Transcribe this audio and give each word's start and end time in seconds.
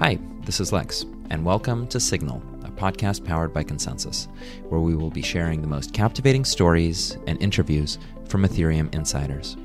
Hi, 0.00 0.18
this 0.46 0.60
is 0.60 0.72
Lex, 0.72 1.04
and 1.28 1.44
welcome 1.44 1.86
to 1.88 2.00
Signal, 2.00 2.42
a 2.64 2.70
podcast 2.70 3.22
powered 3.22 3.52
by 3.52 3.62
ConsenSys, 3.62 4.28
where 4.70 4.80
we 4.80 4.96
will 4.96 5.10
be 5.10 5.20
sharing 5.20 5.60
the 5.60 5.66
most 5.66 5.92
captivating 5.92 6.46
stories 6.46 7.18
and 7.26 7.38
interviews 7.42 7.98
from 8.26 8.44
Ethereum 8.44 8.90
insiders. 8.94 9.58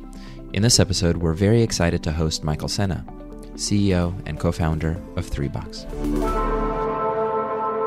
In 0.52 0.62
this 0.62 0.78
episode, 0.78 1.16
we're 1.16 1.32
very 1.32 1.62
excited 1.62 2.04
to 2.04 2.12
host 2.12 2.44
Michael 2.44 2.68
Sena, 2.68 3.06
CEO 3.54 4.14
and 4.26 4.38
co 4.38 4.52
founder 4.52 5.02
of 5.16 5.26
Threebox. 5.26 5.86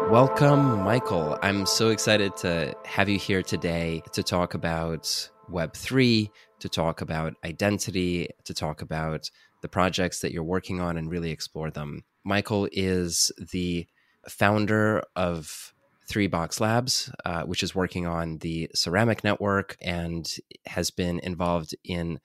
Welcome, 0.09 0.85
Michael. 0.85 1.39
I'm 1.43 1.67
so 1.67 1.91
excited 1.91 2.35
to 2.39 2.75
have 2.87 3.11
you 3.11 3.19
here 3.19 3.43
today 3.43 4.03
to 4.15 4.23
talk 4.23 4.55
about 4.55 5.29
Web3, 5.51 6.31
to 6.61 6.69
talk 6.71 7.03
about 7.03 7.35
identity, 7.45 8.31
to 8.45 8.55
talk 8.55 8.81
about 8.81 9.31
the 9.61 9.69
projects 9.69 10.21
that 10.21 10.33
you're 10.33 10.43
working 10.43 10.81
on 10.81 10.97
and 10.97 11.11
really 11.11 11.31
explore 11.31 11.71
them. 11.71 12.05
Michael 12.29 12.69
is 12.73 13.33
the 13.39 13.87
founder 14.29 15.03
of 15.17 15.73
Three 16.07 16.27
Box 16.27 16.61
Labs, 16.61 17.11
uh, 17.25 17.43
which 17.43 17.63
is 17.63 17.75
working 17.75 18.07
on 18.07 18.39
the 18.39 18.71
ceramic 18.75 19.25
network 19.25 19.77
and 19.81 20.31
has 20.67 20.91
been 20.91 21.21
involved 21.21 21.75
in 21.85 22.21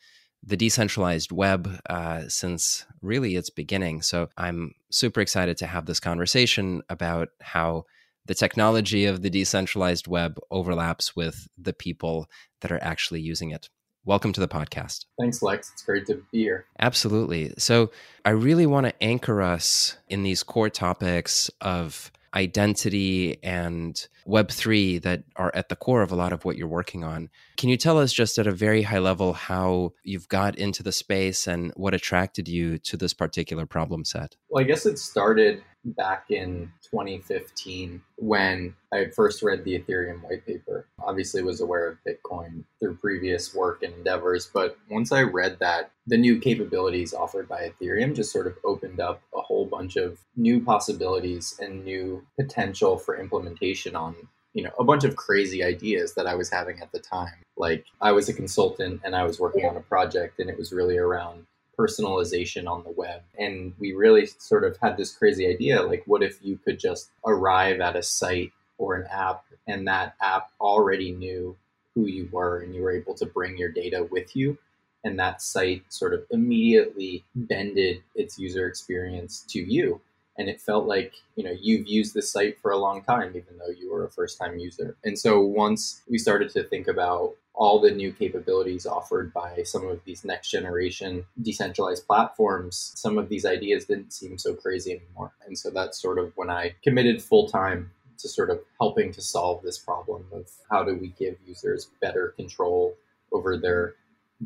the 0.45 0.57
decentralized 0.57 1.31
web 1.31 1.79
uh, 1.89 2.23
since 2.27 2.85
really 3.01 3.37
its 3.37 3.49
beginning. 3.49 4.01
So 4.01 4.27
I'm 4.37 4.73
super 4.91 5.21
excited 5.21 5.57
to 5.57 5.67
have 5.67 5.85
this 5.85 6.01
conversation 6.01 6.81
about 6.89 7.29
how 7.41 7.85
the 8.25 8.35
technology 8.35 9.05
of 9.05 9.21
the 9.21 9.29
decentralized 9.29 10.07
web 10.07 10.37
overlaps 10.51 11.15
with 11.15 11.47
the 11.57 11.73
people 11.73 12.29
that 12.59 12.71
are 12.73 12.83
actually 12.83 13.21
using 13.21 13.51
it. 13.51 13.69
Welcome 14.05 14.33
to 14.33 14.41
the 14.41 14.49
podcast. 14.49 15.05
Thanks, 15.17 15.41
Lex. 15.41 15.71
It's 15.71 15.81
great 15.81 16.05
to 16.07 16.15
be 16.33 16.39
here. 16.39 16.65
Absolutely. 16.77 17.53
So, 17.57 17.89
I 18.25 18.31
really 18.31 18.65
want 18.65 18.85
to 18.85 19.03
anchor 19.03 19.41
us 19.41 19.95
in 20.09 20.23
these 20.23 20.43
core 20.43 20.69
topics 20.69 21.49
of 21.61 22.11
identity 22.35 23.41
and 23.43 24.05
Web3 24.27 25.01
that 25.03 25.23
are 25.37 25.51
at 25.53 25.69
the 25.69 25.77
core 25.77 26.01
of 26.01 26.11
a 26.11 26.15
lot 26.15 26.33
of 26.33 26.43
what 26.43 26.57
you're 26.57 26.67
working 26.67 27.05
on. 27.05 27.29
Can 27.55 27.69
you 27.69 27.77
tell 27.77 27.97
us 27.97 28.11
just 28.11 28.37
at 28.37 28.47
a 28.47 28.51
very 28.51 28.81
high 28.81 28.99
level 28.99 29.31
how 29.31 29.93
you've 30.03 30.27
got 30.27 30.57
into 30.57 30.83
the 30.83 30.91
space 30.91 31.47
and 31.47 31.71
what 31.77 31.93
attracted 31.93 32.49
you 32.49 32.79
to 32.79 32.97
this 32.97 33.13
particular 33.13 33.65
problem 33.65 34.03
set? 34.03 34.35
Well, 34.49 34.61
I 34.61 34.67
guess 34.67 34.85
it 34.85 34.99
started 34.99 35.63
back 35.85 36.25
in 36.29 36.71
2015 36.83 38.01
when 38.17 38.75
I 38.93 39.05
first 39.15 39.43
read 39.43 39.63
the 39.63 39.79
Ethereum 39.79 40.21
white 40.21 40.45
paper. 40.45 40.87
Obviously 41.03 41.43
was 41.43 41.61
aware 41.61 41.87
of 41.87 41.97
Bitcoin 42.07 42.63
through 42.79 42.95
previous 42.95 43.53
work 43.53 43.83
and 43.83 43.93
endeavors, 43.93 44.49
but 44.53 44.77
once 44.89 45.11
I 45.11 45.23
read 45.23 45.57
that, 45.59 45.91
the 46.07 46.17
new 46.17 46.39
capabilities 46.39 47.13
offered 47.13 47.47
by 47.47 47.69
Ethereum 47.69 48.15
just 48.15 48.31
sort 48.31 48.47
of 48.47 48.57
opened 48.63 48.99
up 48.99 49.21
a 49.35 49.41
whole 49.41 49.65
bunch 49.65 49.95
of 49.95 50.19
new 50.35 50.61
possibilities 50.61 51.57
and 51.61 51.83
new 51.83 52.25
potential 52.39 52.97
for 52.97 53.17
implementation 53.17 53.95
on 53.95 54.15
you 54.53 54.63
know 54.63 54.71
a 54.79 54.83
bunch 54.83 55.03
of 55.03 55.15
crazy 55.15 55.63
ideas 55.63 56.13
that 56.13 56.27
I 56.27 56.35
was 56.35 56.49
having 56.49 56.79
at 56.79 56.91
the 56.91 56.99
time. 56.99 57.43
Like 57.57 57.85
I 58.01 58.11
was 58.11 58.29
a 58.29 58.33
consultant 58.33 59.01
and 59.03 59.15
I 59.15 59.23
was 59.23 59.39
working 59.39 59.65
on 59.65 59.77
a 59.77 59.81
project 59.81 60.39
and 60.39 60.49
it 60.49 60.57
was 60.57 60.71
really 60.71 60.97
around 60.97 61.45
personalization 61.77 62.67
on 62.67 62.83
the 62.83 62.91
web. 62.91 63.21
And 63.37 63.73
we 63.79 63.93
really 63.93 64.25
sort 64.25 64.63
of 64.63 64.77
had 64.81 64.97
this 64.97 65.15
crazy 65.15 65.47
idea 65.47 65.81
like, 65.81 66.03
what 66.05 66.23
if 66.23 66.39
you 66.41 66.57
could 66.57 66.79
just 66.79 67.09
arrive 67.25 67.79
at 67.79 67.95
a 67.95 68.03
site 68.03 68.51
or 68.77 68.95
an 68.95 69.07
app 69.11 69.45
and 69.67 69.87
that 69.87 70.15
app 70.21 70.49
already 70.59 71.11
knew 71.11 71.55
who 71.95 72.07
you 72.07 72.27
were 72.31 72.59
and 72.59 72.73
you 72.75 72.81
were 72.81 72.91
able 72.91 73.13
to 73.15 73.25
bring 73.25 73.57
your 73.57 73.69
data 73.69 74.07
with 74.11 74.35
you? 74.35 74.57
And 75.03 75.19
that 75.19 75.41
site 75.41 75.83
sort 75.91 76.13
of 76.13 76.25
immediately 76.31 77.25
bended 77.35 78.01
its 78.15 78.39
user 78.39 78.67
experience 78.67 79.45
to 79.49 79.59
you 79.59 79.99
and 80.37 80.49
it 80.49 80.61
felt 80.61 80.85
like 80.85 81.13
you 81.35 81.43
know 81.43 81.55
you've 81.59 81.87
used 81.87 82.13
the 82.13 82.21
site 82.21 82.59
for 82.59 82.71
a 82.71 82.77
long 82.77 83.03
time 83.03 83.29
even 83.29 83.57
though 83.57 83.71
you 83.71 83.91
were 83.91 84.05
a 84.05 84.11
first 84.11 84.37
time 84.37 84.57
user 84.57 84.95
and 85.03 85.17
so 85.17 85.39
once 85.41 86.01
we 86.09 86.17
started 86.17 86.49
to 86.49 86.63
think 86.63 86.87
about 86.87 87.33
all 87.55 87.79
the 87.79 87.91
new 87.91 88.11
capabilities 88.11 88.85
offered 88.85 89.31
by 89.31 89.61
some 89.63 89.87
of 89.87 89.99
these 90.05 90.25
next 90.25 90.49
generation 90.49 91.25
decentralized 91.41 92.05
platforms 92.07 92.93
some 92.95 93.17
of 93.17 93.29
these 93.29 93.45
ideas 93.45 93.85
didn't 93.85 94.11
seem 94.11 94.37
so 94.37 94.53
crazy 94.53 94.91
anymore 94.91 95.31
and 95.45 95.57
so 95.57 95.69
that's 95.69 96.01
sort 96.01 96.17
of 96.17 96.31
when 96.35 96.49
i 96.49 96.73
committed 96.83 97.21
full 97.21 97.47
time 97.47 97.91
to 98.17 98.29
sort 98.29 98.49
of 98.49 98.59
helping 98.79 99.11
to 99.11 99.21
solve 99.21 99.61
this 99.63 99.77
problem 99.77 100.25
of 100.31 100.49
how 100.71 100.83
do 100.83 100.95
we 100.95 101.09
give 101.19 101.35
users 101.45 101.89
better 102.01 102.29
control 102.37 102.95
over 103.31 103.57
their 103.57 103.95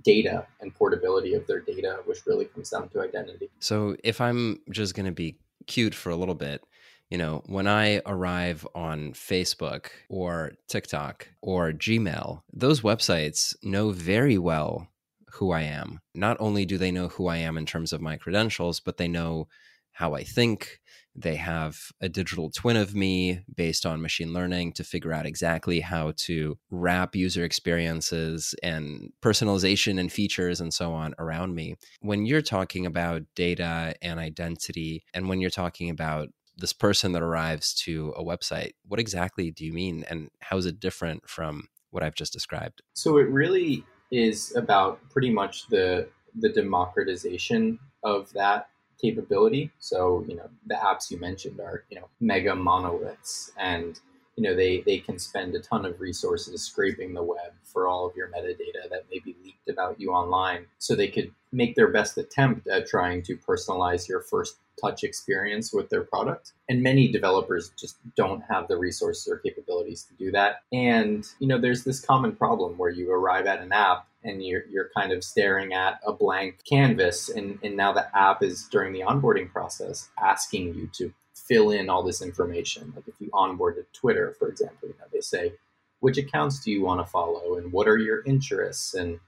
data 0.03 0.46
and 0.62 0.74
portability 0.74 1.34
of 1.34 1.46
their 1.47 1.59
data, 1.59 2.00
which 2.06 2.26
really 2.26 2.46
comes 2.46 2.70
down 2.70 2.90
to 2.90 3.02
identity. 3.02 3.50
So, 3.59 3.96
if 4.03 4.22
I'm 4.22 4.62
just 4.70 4.96
going 4.96 5.06
to 5.06 5.12
be 5.12 5.38
cute 5.67 5.95
for 5.95 6.09
a 6.09 6.16
little 6.16 6.35
bit. 6.35 6.63
You 7.09 7.17
know, 7.17 7.41
when 7.45 7.67
I 7.67 8.01
arrive 8.05 8.67
on 8.75 9.13
Facebook 9.13 9.88
or 10.09 10.53
TikTok 10.67 11.29
or 11.41 11.72
Gmail, 11.72 12.41
those 12.51 12.81
websites 12.81 13.55
know 13.63 13.91
very 13.91 14.38
well 14.38 14.89
who 15.31 15.51
I 15.51 15.61
am. 15.61 16.01
Not 16.13 16.38
only 16.39 16.66
do 16.66 16.78
they 16.78 16.91
know 16.91 17.07
who 17.07 17.28
I 17.28 17.38
am 17.38 17.57
in 17.57 17.66
terms 17.66 17.94
of 17.94 18.01
my 18.01 18.17
credentials, 18.17 18.79
but 18.79 18.97
they 18.97 19.07
know 19.07 19.47
how 19.91 20.16
I 20.16 20.23
think. 20.23 20.79
They 21.17 21.35
have 21.35 21.91
a 22.00 22.07
digital 22.07 22.51
twin 22.51 22.78
of 22.78 22.94
me 22.94 23.41
based 23.55 23.85
on 23.85 24.01
machine 24.01 24.33
learning 24.33 24.73
to 24.73 24.83
figure 24.83 25.11
out 25.11 25.25
exactly 25.25 25.79
how 25.79 26.13
to 26.17 26.57
wrap 26.69 27.16
user 27.16 27.44
experiences 27.44 28.53
and 28.61 29.11
personalization 29.22 30.00
and 30.00 30.11
features 30.11 30.61
and 30.61 30.72
so 30.72 30.94
on 30.94 31.16
around 31.17 31.55
me. 31.55 31.75
When 32.01 32.28
you're 32.28 32.44
talking 32.44 32.85
about 32.85 33.23
data 33.35 33.95
and 34.01 34.19
identity, 34.19 35.03
and 35.13 35.28
when 35.28 35.41
you're 35.41 35.50
talking 35.50 35.89
about 35.89 36.29
this 36.55 36.73
person 36.73 37.11
that 37.13 37.23
arrives 37.23 37.73
to 37.85 38.13
a 38.16 38.23
website, 38.23 38.72
what 38.85 38.99
exactly 38.99 39.49
do 39.51 39.66
you 39.66 39.73
mean? 39.73 40.05
And 40.09 40.29
how 40.39 40.57
is 40.57 40.66
it 40.67 40.79
different 40.79 41.28
from 41.28 41.67
what 41.89 42.03
I've 42.03 42.16
just 42.16 42.34
described? 42.34 42.81
So 42.94 43.17
it 43.17 43.29
really 43.29 43.84
is 44.11 44.55
about 44.55 44.99
pretty 45.09 45.31
much 45.31 45.67
the 45.67 46.09
the 46.39 46.49
democratization 46.49 47.79
of 48.03 48.31
that 48.34 48.69
capability. 49.02 49.72
So, 49.80 50.25
you 50.28 50.35
know, 50.35 50.50
the 50.66 50.75
apps 50.75 51.12
you 51.12 51.19
mentioned 51.19 51.59
are, 51.59 51.84
you 51.90 52.00
know, 52.00 52.08
mega 52.19 52.56
monoliths 52.56 53.52
and, 53.58 54.00
you 54.35 54.44
know, 54.44 54.56
they, 54.56 54.81
they 54.81 55.00
can 55.00 55.18
spend 55.18 55.56
a 55.56 55.59
ton 55.59 55.85
of 55.85 56.00
resources 56.00 56.62
scraping 56.62 57.13
the 57.13 57.24
web 57.24 57.53
for 57.63 57.88
all 57.88 58.06
of 58.06 58.16
your 58.16 58.28
metadata 58.30 58.90
that 58.90 59.06
may 59.12 59.19
be 59.19 59.35
leaked 59.44 59.69
about 59.69 60.00
you 60.00 60.12
online. 60.12 60.66
So 60.78 60.96
they 60.96 61.08
could 61.08 61.31
make 61.52 61.75
their 61.75 61.90
best 61.90 62.18
attempt 62.18 62.68
at 62.68 62.88
trying 62.88 63.24
to 63.24 63.38
personalize 63.38 64.08
your 64.08 64.22
first 64.22 64.58
touch 64.80 65.04
experience 65.04 65.74
with 65.74 65.90
their 65.90 66.04
product. 66.04 66.54
And 66.70 66.82
many 66.82 67.08
developers 67.12 67.72
just 67.78 67.98
don't 68.16 68.42
have 68.50 68.68
the 68.68 68.78
resources 68.78 69.28
or 69.28 69.38
capabilities 69.38 70.04
to 70.04 70.14
do 70.16 70.32
that. 70.32 70.64
And, 70.72 71.26
you 71.40 71.48
know, 71.48 71.60
there's 71.60 71.84
this 71.84 72.00
common 72.00 72.36
problem 72.36 72.78
where 72.78 72.90
you 72.90 73.12
arrive 73.12 73.48
at 73.48 73.62
an 73.62 73.72
app 73.72 74.08
and 74.24 74.44
you're, 74.44 74.66
you're 74.70 74.90
kind 74.96 75.12
of 75.12 75.24
staring 75.24 75.74
at 75.74 76.00
a 76.06 76.12
blank 76.12 76.60
canvas 76.70 77.30
and, 77.30 77.60
and 77.64 77.76
now 77.76 77.94
the 77.94 78.08
app 78.18 78.44
is 78.44 78.68
during 78.72 78.94
the 78.94 79.02
onboarding 79.02 79.52
process 79.52 80.10
asking 80.24 80.74
you 80.74 80.90
to 80.94 81.14
fill 81.34 81.72
in 81.72 81.90
all 81.90 82.04
this 82.04 82.22
information 82.22 82.92
like 82.96 83.08
if 83.08 83.14
you 83.20 83.30
onboard 83.32 83.76
to 83.76 83.86
twitter 83.98 84.36
for 84.40 84.50
example 84.50 84.88
you 84.88 84.96
know 85.00 85.06
they 85.14 85.22
say 85.22 85.54
which 86.00 86.18
accounts 86.18 86.59
do 86.59 86.72
you 86.72 86.84
want 86.84 87.00
to 87.00 87.09
follow 87.09 87.58
and 87.58 87.72
what 87.72 87.88
are 87.88 87.98
your 87.98 88.24
interests 88.26 88.96
and 88.96 89.20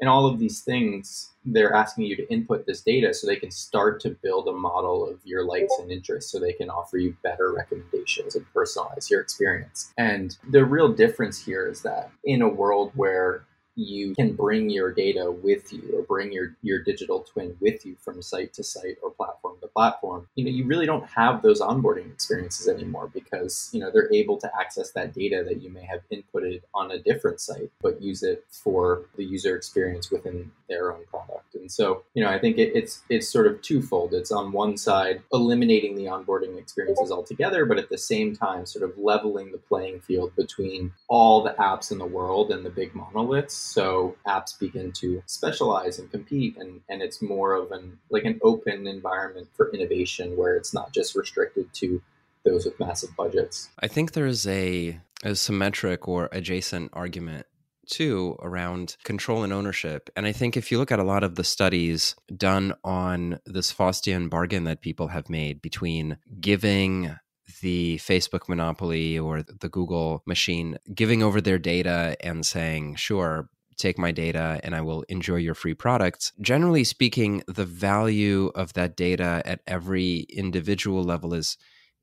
and 0.00 0.08
all 0.08 0.26
of 0.26 0.38
these 0.38 0.60
things 0.60 1.30
they're 1.46 1.72
asking 1.72 2.04
you 2.04 2.16
to 2.16 2.30
input 2.32 2.66
this 2.66 2.80
data 2.80 3.14
so 3.14 3.26
they 3.26 3.36
can 3.36 3.50
start 3.50 4.00
to 4.00 4.10
build 4.10 4.48
a 4.48 4.52
model 4.52 5.08
of 5.08 5.20
your 5.24 5.44
likes 5.44 5.72
and 5.80 5.90
interests 5.90 6.30
so 6.32 6.40
they 6.40 6.52
can 6.52 6.68
offer 6.68 6.98
you 6.98 7.16
better 7.22 7.52
recommendations 7.52 8.34
and 8.34 8.44
personalize 8.52 9.08
your 9.08 9.20
experience. 9.20 9.92
And 9.96 10.36
the 10.50 10.64
real 10.64 10.92
difference 10.92 11.44
here 11.44 11.68
is 11.68 11.82
that 11.82 12.10
in 12.24 12.42
a 12.42 12.48
world 12.48 12.90
where 12.94 13.44
you 13.76 14.14
can 14.14 14.32
bring 14.32 14.70
your 14.70 14.90
data 14.90 15.30
with 15.30 15.70
you 15.72 15.82
or 15.94 16.02
bring 16.02 16.32
your, 16.32 16.56
your 16.62 16.82
digital 16.82 17.20
twin 17.20 17.54
with 17.60 17.84
you 17.84 17.94
from 18.00 18.22
site 18.22 18.52
to 18.54 18.64
site 18.64 18.96
or 19.02 19.10
platform 19.10 19.54
to 19.60 19.68
platform 19.68 20.26
you 20.34 20.44
know 20.44 20.50
you 20.50 20.64
really 20.64 20.86
don't 20.86 21.06
have 21.06 21.42
those 21.42 21.60
onboarding 21.60 22.10
experiences 22.10 22.68
anymore 22.68 23.10
because 23.12 23.68
you 23.72 23.80
know 23.80 23.90
they're 23.90 24.12
able 24.12 24.38
to 24.38 24.50
access 24.58 24.92
that 24.92 25.12
data 25.12 25.44
that 25.46 25.60
you 25.60 25.70
may 25.70 25.84
have 25.84 26.00
inputted 26.10 26.62
on 26.74 26.90
a 26.90 26.98
different 26.98 27.40
site 27.40 27.70
but 27.82 28.00
use 28.00 28.22
it 28.22 28.44
for 28.50 29.02
the 29.16 29.24
user 29.24 29.54
experience 29.54 30.10
within 30.10 30.50
their 30.68 30.92
own 30.92 31.04
product. 31.06 31.54
And 31.54 31.70
so 31.70 32.02
you 32.14 32.24
know 32.24 32.30
i 32.30 32.38
think 32.38 32.58
it, 32.58 32.72
it's 32.74 33.02
it's 33.10 33.28
sort 33.28 33.46
of 33.46 33.60
twofold. 33.62 34.14
It's 34.14 34.32
on 34.32 34.52
one 34.52 34.76
side 34.76 35.22
eliminating 35.32 35.96
the 35.96 36.04
onboarding 36.04 36.58
experiences 36.58 37.10
altogether 37.10 37.66
but 37.66 37.78
at 37.78 37.90
the 37.90 37.98
same 37.98 38.34
time 38.34 38.64
sort 38.64 38.88
of 38.88 38.96
leveling 38.96 39.52
the 39.52 39.58
playing 39.58 40.00
field 40.00 40.34
between 40.36 40.92
all 41.08 41.42
the 41.42 41.54
apps 41.58 41.92
in 41.92 41.98
the 41.98 42.06
world 42.06 42.50
and 42.50 42.64
the 42.64 42.70
big 42.70 42.94
monoliths 42.94 43.65
so 43.66 44.16
apps 44.26 44.58
begin 44.58 44.92
to 44.92 45.22
specialize 45.26 45.98
and 45.98 46.10
compete 46.10 46.56
and, 46.56 46.80
and 46.88 47.02
it's 47.02 47.20
more 47.20 47.54
of 47.54 47.72
an 47.72 47.98
like 48.10 48.24
an 48.24 48.38
open 48.42 48.86
environment 48.86 49.48
for 49.54 49.72
innovation 49.72 50.36
where 50.36 50.56
it's 50.56 50.72
not 50.72 50.92
just 50.92 51.14
restricted 51.14 51.72
to 51.74 52.00
those 52.44 52.64
with 52.64 52.78
massive 52.78 53.14
budgets. 53.16 53.68
I 53.80 53.88
think 53.88 54.12
there's 54.12 54.46
a, 54.46 55.00
a 55.24 55.34
symmetric 55.34 56.06
or 56.06 56.28
adjacent 56.32 56.90
argument 56.92 57.46
too 57.88 58.36
around 58.40 58.96
control 59.04 59.44
and 59.44 59.52
ownership. 59.52 60.10
And 60.16 60.26
I 60.26 60.32
think 60.32 60.56
if 60.56 60.70
you 60.70 60.78
look 60.78 60.90
at 60.90 60.98
a 60.98 61.04
lot 61.04 61.22
of 61.22 61.36
the 61.36 61.44
studies 61.44 62.16
done 62.36 62.74
on 62.84 63.38
this 63.46 63.72
Faustian 63.72 64.28
bargain 64.28 64.64
that 64.64 64.80
people 64.80 65.08
have 65.08 65.28
made 65.28 65.62
between 65.62 66.18
giving 66.40 67.16
the 67.60 67.96
Facebook 67.98 68.48
monopoly 68.48 69.18
or 69.18 69.42
the 69.42 69.68
Google 69.68 70.22
machine 70.26 70.78
giving 70.92 71.22
over 71.22 71.40
their 71.40 71.58
data 71.58 72.16
and 72.20 72.44
saying, 72.44 72.96
sure, 72.96 73.48
take 73.76 73.98
my 73.98 74.12
data 74.12 74.60
and 74.62 74.74
I 74.74 74.80
will 74.80 75.02
enjoy 75.08 75.36
your 75.36 75.54
free 75.54 75.74
products. 75.74 76.32
Generally 76.40 76.84
speaking, 76.84 77.42
the 77.46 77.64
value 77.64 78.50
of 78.54 78.72
that 78.74 78.96
data 78.96 79.42
at 79.44 79.60
every 79.66 80.26
individual 80.30 81.02
level 81.04 81.34
is 81.34 81.56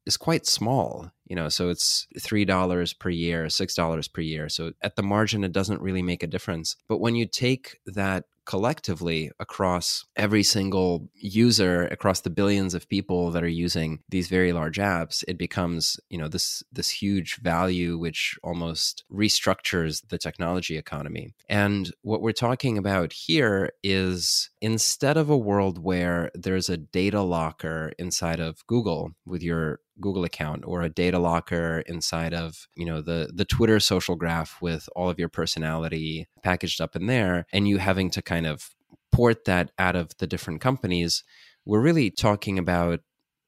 is 0.06 0.18
quite 0.18 0.46
small 0.46 1.10
you 1.26 1.36
know 1.36 1.50
so 1.50 1.70
it's 1.70 2.08
$3 2.18 3.00
per 3.00 3.10
year 3.10 3.46
$6 3.46 4.14
per 4.14 4.22
year 4.22 4.50
so 4.50 4.72
at 4.82 4.96
the 4.96 5.04
margin 5.04 5.44
it 5.44 5.52
doesn't 5.52 5.82
really 5.82 6.02
make 6.02 6.24
a 6.24 6.28
difference 6.28 6.76
but 6.88 7.00
when 7.00 7.16
you 7.16 7.26
take 7.26 7.78
that 7.86 8.26
collectively 8.46 9.32
across 9.40 10.06
every 10.16 10.44
single 10.44 11.10
user 11.16 11.86
across 11.88 12.22
the 12.22 12.30
billions 12.30 12.74
of 12.74 12.90
people 12.90 13.32
that 13.32 13.44
are 13.44 13.48
using 13.48 14.00
these 14.10 14.28
very 14.28 14.54
large 14.54 14.78
apps 14.78 15.24
it 15.28 15.38
becomes 15.38 16.00
you 16.10 16.18
know 16.18 16.28
this 16.28 16.64
this 16.72 16.90
huge 16.90 17.38
value 17.38 17.98
which 17.98 18.38
almost 18.44 19.04
restructures 19.12 20.08
the 20.10 20.18
technology 20.18 20.78
economy. 20.78 21.34
And 21.50 21.92
what 22.02 22.22
we're 22.22 22.32
talking 22.32 22.78
about 22.78 23.14
here 23.14 23.72
is 23.84 24.50
instead 24.64 25.18
of 25.18 25.30
a 25.30 25.38
world 25.38 25.78
where 25.78 26.32
there's 26.34 26.70
a 26.70 26.78
data 26.78 27.22
locker 27.22 27.92
inside 28.00 28.40
of 28.40 28.66
Google 28.66 29.12
with 29.26 29.44
your 29.44 29.82
Google 30.00 30.24
account 30.24 30.64
or 30.66 30.82
a 30.82 30.90
data 30.90 31.20
locker 31.20 31.84
inside 31.86 32.34
of, 32.34 32.66
you 32.74 32.86
know, 32.86 33.02
the 33.02 33.30
the 33.36 33.44
Twitter 33.44 33.82
social 33.82 34.16
graph 34.16 34.62
with 34.62 34.88
all 34.96 35.10
of 35.10 35.20
your 35.20 35.28
personality 35.28 36.30
packaged 36.44 36.80
up 36.80 36.96
in 36.96 37.08
there 37.08 37.46
and 37.52 37.68
you 37.68 37.78
having 37.78 38.10
to 38.12 38.22
kind 38.22 38.48
of 38.48 38.70
port 39.12 39.44
that 39.44 39.72
out 39.78 39.98
of 39.98 40.12
the 40.20 40.28
different 40.28 40.62
companies, 40.62 41.26
we're 41.66 41.82
really 41.82 42.10
talking 42.10 42.58
about 42.58 43.02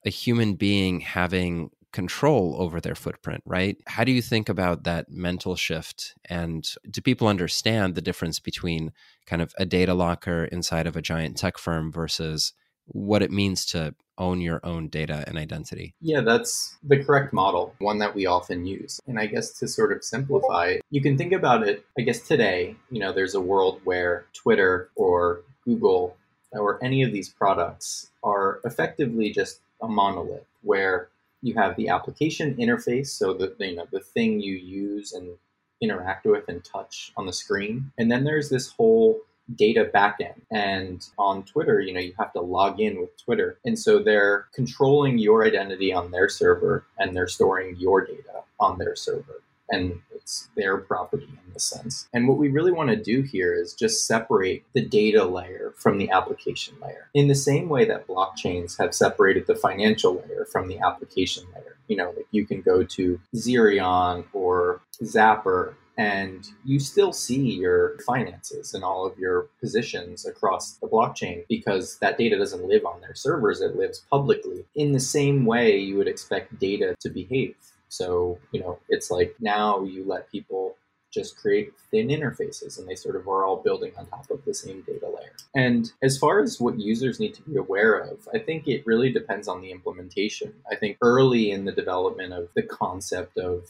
a 0.05 0.09
human 0.09 0.55
being 0.55 0.99
having 0.99 1.69
control 1.95 2.57
over 2.59 2.81
their 2.81 2.93
footprint, 2.93 3.41
right? 3.45 3.77
How 3.87 4.03
do 4.03 4.11
you 4.11 4.21
think 4.21 4.49
about 4.49 4.83
that 4.83 5.09
mental 5.09 5.55
shift? 5.55 6.13
And 6.25 6.69
do 6.91 6.99
people 6.99 7.29
understand 7.29 7.95
the 7.95 8.01
difference 8.01 8.37
between 8.37 8.91
kind 9.25 9.41
of 9.41 9.53
a 9.57 9.65
data 9.65 9.93
locker 9.93 10.43
inside 10.43 10.87
of 10.87 10.97
a 10.97 11.01
giant 11.01 11.37
tech 11.37 11.57
firm 11.57 11.93
versus 11.93 12.51
what 12.87 13.23
it 13.23 13.31
means 13.31 13.65
to 13.67 13.95
own 14.17 14.41
your 14.41 14.59
own 14.63 14.89
data 14.89 15.23
and 15.25 15.37
identity. 15.37 15.95
Yeah, 16.01 16.21
that's 16.21 16.77
the 16.83 17.01
correct 17.01 17.33
model, 17.33 17.73
one 17.79 17.99
that 17.99 18.13
we 18.13 18.25
often 18.25 18.65
use. 18.65 18.99
And 19.07 19.17
I 19.17 19.25
guess 19.25 19.51
to 19.59 19.67
sort 19.67 19.91
of 19.93 20.03
simplify, 20.03 20.77
you 20.89 21.01
can 21.01 21.17
think 21.17 21.31
about 21.31 21.67
it, 21.67 21.85
I 21.97 22.01
guess 22.01 22.19
today, 22.19 22.75
you 22.91 22.99
know, 22.99 23.13
there's 23.13 23.35
a 23.35 23.41
world 23.41 23.79
where 23.85 24.25
Twitter 24.33 24.89
or 24.95 25.41
Google 25.63 26.17
or 26.51 26.83
any 26.83 27.03
of 27.03 27.11
these 27.11 27.29
products 27.29 28.11
are 28.21 28.59
effectively 28.63 29.31
just 29.31 29.61
a 29.81 29.87
monolith 29.87 30.45
where 30.61 31.09
you 31.45 31.53
have 31.53 31.75
the 31.75 31.89
application 31.89 32.55
interface, 32.55 33.07
so 33.07 33.33
the 33.33 33.55
you 33.59 33.75
know 33.75 33.87
the 33.91 33.99
thing 33.99 34.39
you 34.39 34.55
use 34.55 35.13
and 35.13 35.37
interact 35.81 36.25
with 36.25 36.47
and 36.47 36.63
touch 36.63 37.13
on 37.17 37.25
the 37.25 37.33
screen, 37.33 37.91
and 37.97 38.11
then 38.11 38.23
there's 38.23 38.49
this 38.49 38.71
whole 38.71 39.21
data 39.53 39.89
backend. 39.93 40.41
And 40.51 41.05
on 41.17 41.43
Twitter, 41.43 41.79
you 41.79 41.93
know, 41.93 41.99
you 41.99 42.13
have 42.17 42.33
to 42.33 42.41
log 42.41 42.79
in 42.79 42.99
with 42.99 43.15
Twitter. 43.23 43.59
And 43.63 43.77
so 43.77 43.99
they're 43.99 44.47
controlling 44.53 45.19
your 45.19 45.45
identity 45.45 45.93
on 45.93 46.11
their 46.11 46.29
server 46.29 46.85
and 46.97 47.15
they're 47.15 47.27
storing 47.27 47.75
your 47.77 48.03
data 48.03 48.41
on 48.59 48.79
their 48.79 48.95
server. 48.95 49.43
And 49.69 50.01
it's 50.13 50.49
their 50.55 50.77
property 50.77 51.25
in 51.25 51.53
this 51.53 51.63
sense. 51.63 52.07
And 52.13 52.27
what 52.27 52.37
we 52.37 52.49
really 52.49 52.71
want 52.71 52.89
to 52.89 52.95
do 52.95 53.21
here 53.21 53.53
is 53.53 53.73
just 53.73 54.05
separate 54.05 54.63
the 54.73 54.85
data 54.85 55.23
layer 55.25 55.73
from 55.77 55.97
the 55.97 56.09
application 56.09 56.75
layer. 56.81 57.09
In 57.13 57.27
the 57.27 57.35
same 57.35 57.69
way 57.69 57.85
that 57.85 58.07
blockchains 58.07 58.77
have 58.79 58.93
separated 58.93 59.47
the 59.47 59.55
financial 59.55 60.15
layer 60.15 60.45
from 60.51 60.67
the 60.67 60.79
application 60.79 61.45
layer. 61.53 61.77
You 61.87 61.97
know, 61.97 62.13
like 62.15 62.27
you 62.31 62.45
can 62.45 62.61
go 62.61 62.83
to 62.83 63.19
Zerion 63.35 64.25
or 64.33 64.81
Zapper 65.03 65.75
and 65.97 66.47
you 66.65 66.79
still 66.79 67.13
see 67.13 67.53
your 67.53 67.97
finances 67.99 68.73
and 68.73 68.83
all 68.83 69.05
of 69.05 69.17
your 69.17 69.47
positions 69.61 70.25
across 70.25 70.73
the 70.73 70.87
blockchain 70.87 71.45
because 71.47 71.97
that 71.99 72.17
data 72.17 72.37
doesn't 72.37 72.67
live 72.67 72.85
on 72.85 72.99
their 73.01 73.15
servers, 73.15 73.61
it 73.61 73.77
lives 73.77 74.05
publicly. 74.11 74.65
In 74.75 74.91
the 74.91 74.99
same 74.99 75.45
way, 75.45 75.77
you 75.77 75.97
would 75.97 76.07
expect 76.07 76.59
data 76.59 76.95
to 76.99 77.09
behave. 77.09 77.55
So, 77.89 78.39
you 78.51 78.59
know, 78.59 78.79
it's 78.89 79.11
like 79.11 79.35
now 79.39 79.83
you 79.83 80.03
let 80.05 80.31
people 80.31 80.75
just 81.15 81.37
create 81.37 81.71
thin 81.91 82.09
interfaces 82.09 82.77
and 82.77 82.87
they 82.87 82.95
sort 82.95 83.15
of 83.15 83.27
are 83.27 83.45
all 83.45 83.63
building 83.63 83.93
on 83.97 84.05
top 84.07 84.29
of 84.29 84.43
the 84.43 84.53
same 84.53 84.81
data 84.81 85.07
layer. 85.07 85.31
And 85.55 85.91
as 86.03 86.17
far 86.17 86.41
as 86.41 86.59
what 86.59 86.77
users 86.77 87.21
need 87.21 87.33
to 87.35 87.41
be 87.43 87.55
aware 87.55 87.97
of, 87.97 88.27
I 88.33 88.39
think 88.39 88.67
it 88.67 88.85
really 88.85 89.11
depends 89.13 89.47
on 89.47 89.61
the 89.61 89.71
implementation. 89.71 90.53
I 90.69 90.75
think 90.75 90.97
early 91.01 91.51
in 91.51 91.63
the 91.63 91.71
development 91.71 92.33
of 92.33 92.49
the 92.53 92.63
concept 92.63 93.37
of 93.37 93.69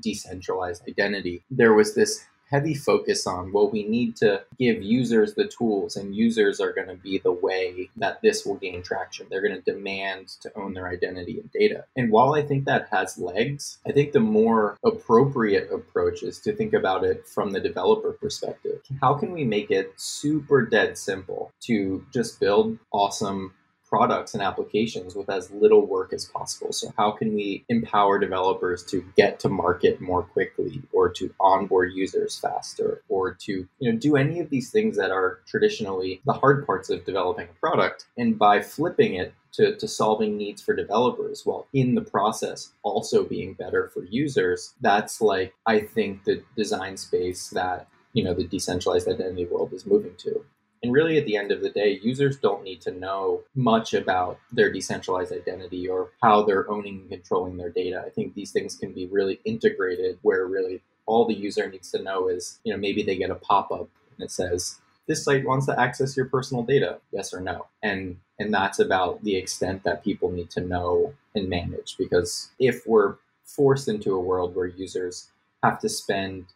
decentralized 0.00 0.88
identity, 0.88 1.42
there 1.50 1.74
was 1.74 1.94
this 1.94 2.24
heavy 2.48 2.74
focus 2.74 3.26
on 3.26 3.52
well 3.52 3.68
we 3.70 3.82
need 3.84 4.16
to 4.16 4.42
give 4.58 4.82
users 4.82 5.34
the 5.34 5.46
tools 5.46 5.96
and 5.96 6.14
users 6.14 6.60
are 6.60 6.72
going 6.72 6.88
to 6.88 6.94
be 6.94 7.18
the 7.18 7.32
way 7.32 7.90
that 7.96 8.20
this 8.22 8.44
will 8.44 8.56
gain 8.56 8.82
traction. 8.82 9.26
They're 9.28 9.42
going 9.42 9.60
to 9.60 9.72
demand 9.72 10.28
to 10.40 10.50
own 10.56 10.74
their 10.74 10.88
identity 10.88 11.40
and 11.40 11.50
data. 11.52 11.84
And 11.96 12.10
while 12.10 12.34
i 12.34 12.42
think 12.42 12.64
that 12.64 12.88
has 12.90 13.18
legs 13.18 13.78
i 13.86 13.92
think 13.92 14.12
the 14.12 14.20
more 14.20 14.76
appropriate 14.84 15.70
approach 15.72 16.22
is 16.22 16.38
to 16.40 16.54
think 16.54 16.72
about 16.72 17.04
it 17.04 17.26
from 17.26 17.50
the 17.50 17.60
developer 17.60 18.12
perspective. 18.12 18.80
How 19.00 19.14
can 19.14 19.32
we 19.32 19.44
make 19.44 19.70
it 19.70 19.92
super 19.96 20.64
dead 20.64 20.98
simple 20.98 21.52
to 21.62 22.04
just 22.12 22.40
build 22.40 22.78
awesome 22.92 23.52
products 23.96 24.34
and 24.34 24.42
applications 24.42 25.14
with 25.14 25.30
as 25.30 25.50
little 25.50 25.86
work 25.86 26.12
as 26.12 26.26
possible. 26.26 26.72
So, 26.72 26.92
how 26.98 27.12
can 27.12 27.34
we 27.34 27.64
empower 27.68 28.18
developers 28.18 28.84
to 28.86 29.04
get 29.16 29.40
to 29.40 29.48
market 29.48 30.00
more 30.00 30.22
quickly, 30.22 30.82
or 30.92 31.08
to 31.10 31.32
onboard 31.40 31.92
users 31.94 32.38
faster, 32.38 33.02
or 33.08 33.32
to 33.46 33.66
you 33.78 33.92
know 33.92 33.98
do 33.98 34.16
any 34.16 34.40
of 34.40 34.50
these 34.50 34.70
things 34.70 34.96
that 34.96 35.10
are 35.10 35.40
traditionally 35.46 36.20
the 36.26 36.34
hard 36.34 36.66
parts 36.66 36.90
of 36.90 37.06
developing 37.06 37.48
a 37.48 37.60
product? 37.60 38.06
And 38.18 38.38
by 38.38 38.60
flipping 38.60 39.14
it 39.14 39.32
to, 39.52 39.74
to 39.76 39.88
solving 39.88 40.36
needs 40.36 40.60
for 40.60 40.74
developers 40.74 41.46
while 41.46 41.66
in 41.72 41.94
the 41.94 42.02
process 42.02 42.72
also 42.82 43.24
being 43.24 43.54
better 43.54 43.90
for 43.94 44.04
users, 44.04 44.74
that's 44.82 45.22
like 45.22 45.54
I 45.64 45.80
think 45.80 46.24
the 46.24 46.42
design 46.54 46.98
space 46.98 47.48
that 47.50 47.88
you 48.12 48.22
know 48.24 48.34
the 48.34 48.46
decentralized 48.46 49.08
identity 49.08 49.46
world 49.46 49.72
is 49.72 49.86
moving 49.86 50.14
to. 50.18 50.44
And 50.86 50.94
really, 50.94 51.18
at 51.18 51.26
the 51.26 51.36
end 51.36 51.50
of 51.50 51.62
the 51.62 51.70
day, 51.70 51.98
users 52.00 52.36
don't 52.38 52.62
need 52.62 52.80
to 52.82 52.92
know 52.92 53.42
much 53.56 53.92
about 53.92 54.38
their 54.52 54.70
decentralized 54.70 55.32
identity 55.32 55.88
or 55.88 56.10
how 56.22 56.44
they're 56.44 56.70
owning 56.70 57.00
and 57.00 57.10
controlling 57.10 57.56
their 57.56 57.70
data. 57.70 58.04
I 58.06 58.10
think 58.10 58.34
these 58.34 58.52
things 58.52 58.76
can 58.76 58.92
be 58.92 59.06
really 59.06 59.40
integrated 59.44 60.20
where 60.22 60.46
really 60.46 60.82
all 61.04 61.26
the 61.26 61.34
user 61.34 61.68
needs 61.68 61.90
to 61.90 62.00
know 62.00 62.28
is, 62.28 62.60
you 62.62 62.72
know, 62.72 62.78
maybe 62.78 63.02
they 63.02 63.16
get 63.16 63.30
a 63.30 63.34
pop 63.34 63.72
up 63.72 63.88
and 64.16 64.24
it 64.24 64.30
says, 64.30 64.76
this 65.08 65.24
site 65.24 65.44
wants 65.44 65.66
to 65.66 65.80
access 65.80 66.16
your 66.16 66.26
personal 66.26 66.62
data, 66.62 67.00
yes 67.10 67.34
or 67.34 67.40
no. 67.40 67.66
And 67.82 68.18
and 68.38 68.54
that's 68.54 68.78
about 68.78 69.24
the 69.24 69.34
extent 69.34 69.82
that 69.82 70.04
people 70.04 70.30
need 70.30 70.50
to 70.50 70.60
know 70.60 71.14
and 71.34 71.48
manage. 71.48 71.96
Because 71.98 72.50
if 72.60 72.86
we're 72.86 73.16
forced 73.44 73.88
into 73.88 74.14
a 74.14 74.20
world 74.20 74.54
where 74.54 74.66
users 74.66 75.30
have 75.64 75.80
to 75.80 75.88
spend 75.88 76.46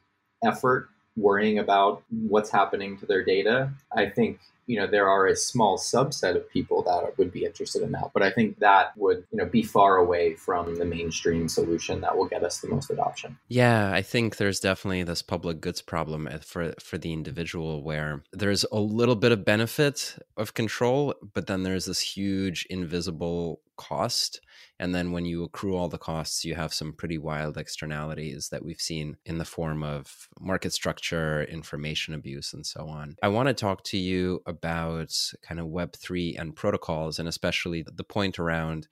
effort 0.45 0.89
worrying 1.17 1.59
about 1.59 2.03
what's 2.11 2.51
happening 2.51 2.99
to 2.99 3.07
their 3.07 3.25
data. 3.25 3.71
I 3.97 4.07
think 4.07 4.41
you 4.71 4.79
know 4.79 4.87
there 4.87 5.09
are 5.09 5.27
a 5.27 5.35
small 5.35 5.77
subset 5.77 6.37
of 6.37 6.49
people 6.49 6.83
that 6.83 7.19
would 7.19 7.33
be 7.33 7.45
interested 7.45 7.83
in 7.83 7.91
that 7.91 8.13
but 8.15 8.23
i 8.23 8.31
think 8.31 8.57
that 8.61 8.97
would 8.97 9.25
you 9.33 9.39
know 9.39 9.45
be 9.45 9.65
far 9.65 9.97
away 9.97 10.35
from 10.35 10.77
the 10.77 10.85
mainstream 10.85 11.49
solution 11.49 12.01
that 12.01 12.17
will 12.17 12.29
get 12.29 12.45
us 12.45 12.61
the 12.61 12.69
most 12.69 12.89
adoption 12.89 13.37
yeah 13.49 13.91
i 13.93 14.01
think 14.01 14.37
there's 14.37 14.61
definitely 14.61 15.03
this 15.03 15.23
public 15.23 15.61
goods 15.61 15.83
problem 15.83 16.29
for 16.43 16.73
for 16.79 16.99
the 16.99 17.13
individual 17.13 17.83
where 17.83 18.23
there's 18.33 18.65
a 18.71 18.79
little 18.79 19.17
bit 19.17 19.33
of 19.33 19.45
benefit 19.45 20.17
of 20.37 20.55
control 20.55 21.15
but 21.35 21.49
then 21.49 21.65
there's 21.65 21.87
this 21.87 22.01
huge 22.01 22.65
invisible 22.71 23.61
cost 23.77 24.41
and 24.79 24.95
then 24.95 25.13
when 25.13 25.25
you 25.25 25.45
accrue 25.45 25.77
all 25.77 25.89
the 25.89 25.99
costs, 25.99 26.45
you 26.45 26.55
have 26.55 26.73
some 26.73 26.93
pretty 26.93 27.19
wild 27.19 27.57
externalities 27.57 28.49
that 28.51 28.65
we've 28.65 28.81
seen 28.81 29.17
in 29.25 29.39
the 29.39 29.45
form 29.45 29.83
of 29.83 30.29
market 30.41 30.73
structure, 30.73 31.45
information 31.45 32.15
abuse, 32.15 32.53
and 32.53 32.65
so 32.67 32.87
on. 32.87 33.17
I 33.23 33.29
want 33.29 33.49
to 33.49 33.55
talk 33.55 33.85
to 33.85 33.99
you 33.99 34.43
about 34.47 35.15
kind 35.43 35.61
of 35.61 35.67
Web3 35.67 36.41
and 36.41 36.57
protocols, 36.57 37.19
and 37.19 37.29
especially 37.29 37.83
the 37.83 38.05
point 38.05 38.39
around 38.39 38.89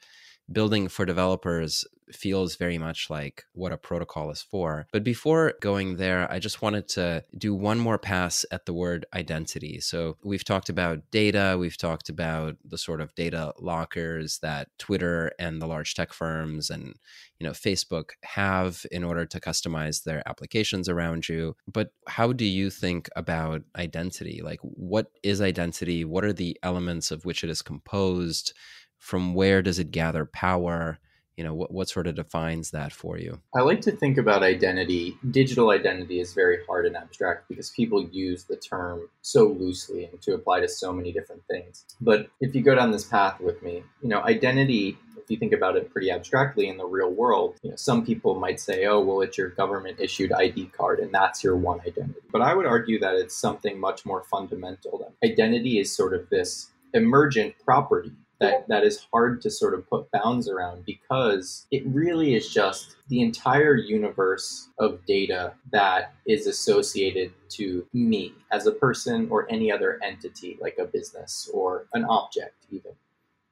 building 0.50 0.88
for 0.88 1.04
developers 1.04 1.84
feels 2.12 2.56
very 2.56 2.78
much 2.78 3.10
like 3.10 3.44
what 3.52 3.72
a 3.72 3.76
protocol 3.76 4.30
is 4.30 4.42
for. 4.42 4.86
But 4.92 5.04
before 5.04 5.54
going 5.60 5.96
there, 5.96 6.30
I 6.30 6.38
just 6.38 6.62
wanted 6.62 6.88
to 6.88 7.24
do 7.36 7.54
one 7.54 7.78
more 7.78 7.98
pass 7.98 8.44
at 8.50 8.66
the 8.66 8.72
word 8.72 9.06
identity. 9.14 9.80
So 9.80 10.16
we've 10.24 10.44
talked 10.44 10.68
about 10.68 11.10
data, 11.10 11.56
we've 11.58 11.76
talked 11.76 12.08
about 12.08 12.56
the 12.64 12.78
sort 12.78 13.00
of 13.00 13.14
data 13.14 13.52
lockers 13.58 14.38
that 14.38 14.68
Twitter 14.78 15.32
and 15.38 15.60
the 15.60 15.66
large 15.66 15.94
tech 15.94 16.12
firms 16.12 16.70
and 16.70 16.94
you 17.38 17.46
know 17.46 17.52
Facebook 17.52 18.10
have 18.24 18.84
in 18.90 19.04
order 19.04 19.24
to 19.24 19.40
customize 19.40 20.02
their 20.02 20.26
applications 20.26 20.88
around 20.88 21.28
you. 21.28 21.56
But 21.72 21.92
how 22.06 22.32
do 22.32 22.44
you 22.44 22.70
think 22.70 23.08
about 23.16 23.62
identity? 23.76 24.40
Like 24.42 24.60
what 24.62 25.10
is 25.22 25.40
identity? 25.40 26.04
What 26.04 26.24
are 26.24 26.32
the 26.32 26.58
elements 26.62 27.10
of 27.10 27.24
which 27.24 27.44
it 27.44 27.50
is 27.50 27.62
composed? 27.62 28.52
From 28.98 29.34
where 29.34 29.62
does 29.62 29.78
it 29.78 29.90
gather 29.90 30.24
power? 30.24 30.98
you 31.38 31.44
know 31.44 31.54
what, 31.54 31.70
what 31.70 31.88
sort 31.88 32.08
of 32.08 32.16
defines 32.16 32.72
that 32.72 32.92
for 32.92 33.16
you? 33.16 33.40
I 33.54 33.60
like 33.60 33.80
to 33.82 33.92
think 33.92 34.18
about 34.18 34.42
identity 34.42 35.16
digital 35.30 35.70
identity 35.70 36.18
is 36.18 36.34
very 36.34 36.58
hard 36.66 36.84
and 36.84 36.96
abstract 36.96 37.48
because 37.48 37.70
people 37.70 38.02
use 38.02 38.44
the 38.44 38.56
term 38.56 39.08
so 39.22 39.44
loosely 39.44 40.06
and 40.06 40.20
to 40.22 40.34
apply 40.34 40.60
to 40.60 40.68
so 40.68 40.92
many 40.92 41.12
different 41.12 41.42
things. 41.48 41.84
But 42.00 42.28
if 42.40 42.56
you 42.56 42.62
go 42.62 42.74
down 42.74 42.90
this 42.90 43.04
path 43.04 43.40
with 43.40 43.62
me 43.62 43.84
you 44.02 44.08
know 44.08 44.20
identity 44.22 44.98
if 45.16 45.30
you 45.30 45.36
think 45.36 45.52
about 45.52 45.76
it 45.76 45.92
pretty 45.92 46.10
abstractly 46.10 46.68
in 46.68 46.76
the 46.76 46.86
real 46.86 47.10
world 47.10 47.54
you 47.62 47.70
know 47.70 47.76
some 47.76 48.04
people 48.04 48.34
might 48.34 48.58
say 48.58 48.86
oh 48.86 48.98
well 48.98 49.20
it's 49.20 49.38
your 49.38 49.50
government 49.50 50.00
issued 50.00 50.32
id 50.32 50.66
card 50.76 50.98
and 50.98 51.14
that's 51.14 51.44
your 51.44 51.56
one 51.56 51.80
identity. 51.82 52.18
But 52.32 52.42
i 52.42 52.52
would 52.52 52.66
argue 52.66 52.98
that 52.98 53.14
it's 53.14 53.36
something 53.36 53.78
much 53.78 54.04
more 54.04 54.24
fundamental 54.24 55.14
identity 55.24 55.78
is 55.78 55.94
sort 55.94 56.14
of 56.14 56.28
this 56.30 56.70
emergent 56.94 57.54
property 57.64 58.12
that 58.40 58.68
that 58.68 58.84
is 58.84 59.06
hard 59.12 59.40
to 59.42 59.50
sort 59.50 59.74
of 59.74 59.88
put 59.88 60.10
bounds 60.12 60.48
around 60.48 60.84
because 60.84 61.66
it 61.70 61.82
really 61.86 62.34
is 62.34 62.48
just 62.48 62.96
the 63.08 63.20
entire 63.20 63.74
universe 63.74 64.68
of 64.78 65.04
data 65.06 65.54
that 65.72 66.14
is 66.26 66.46
associated 66.46 67.32
to 67.48 67.86
me 67.92 68.34
as 68.52 68.66
a 68.66 68.72
person 68.72 69.28
or 69.30 69.50
any 69.50 69.72
other 69.72 69.98
entity 70.02 70.56
like 70.60 70.76
a 70.78 70.84
business 70.84 71.50
or 71.52 71.86
an 71.94 72.04
object 72.04 72.66
even. 72.70 72.92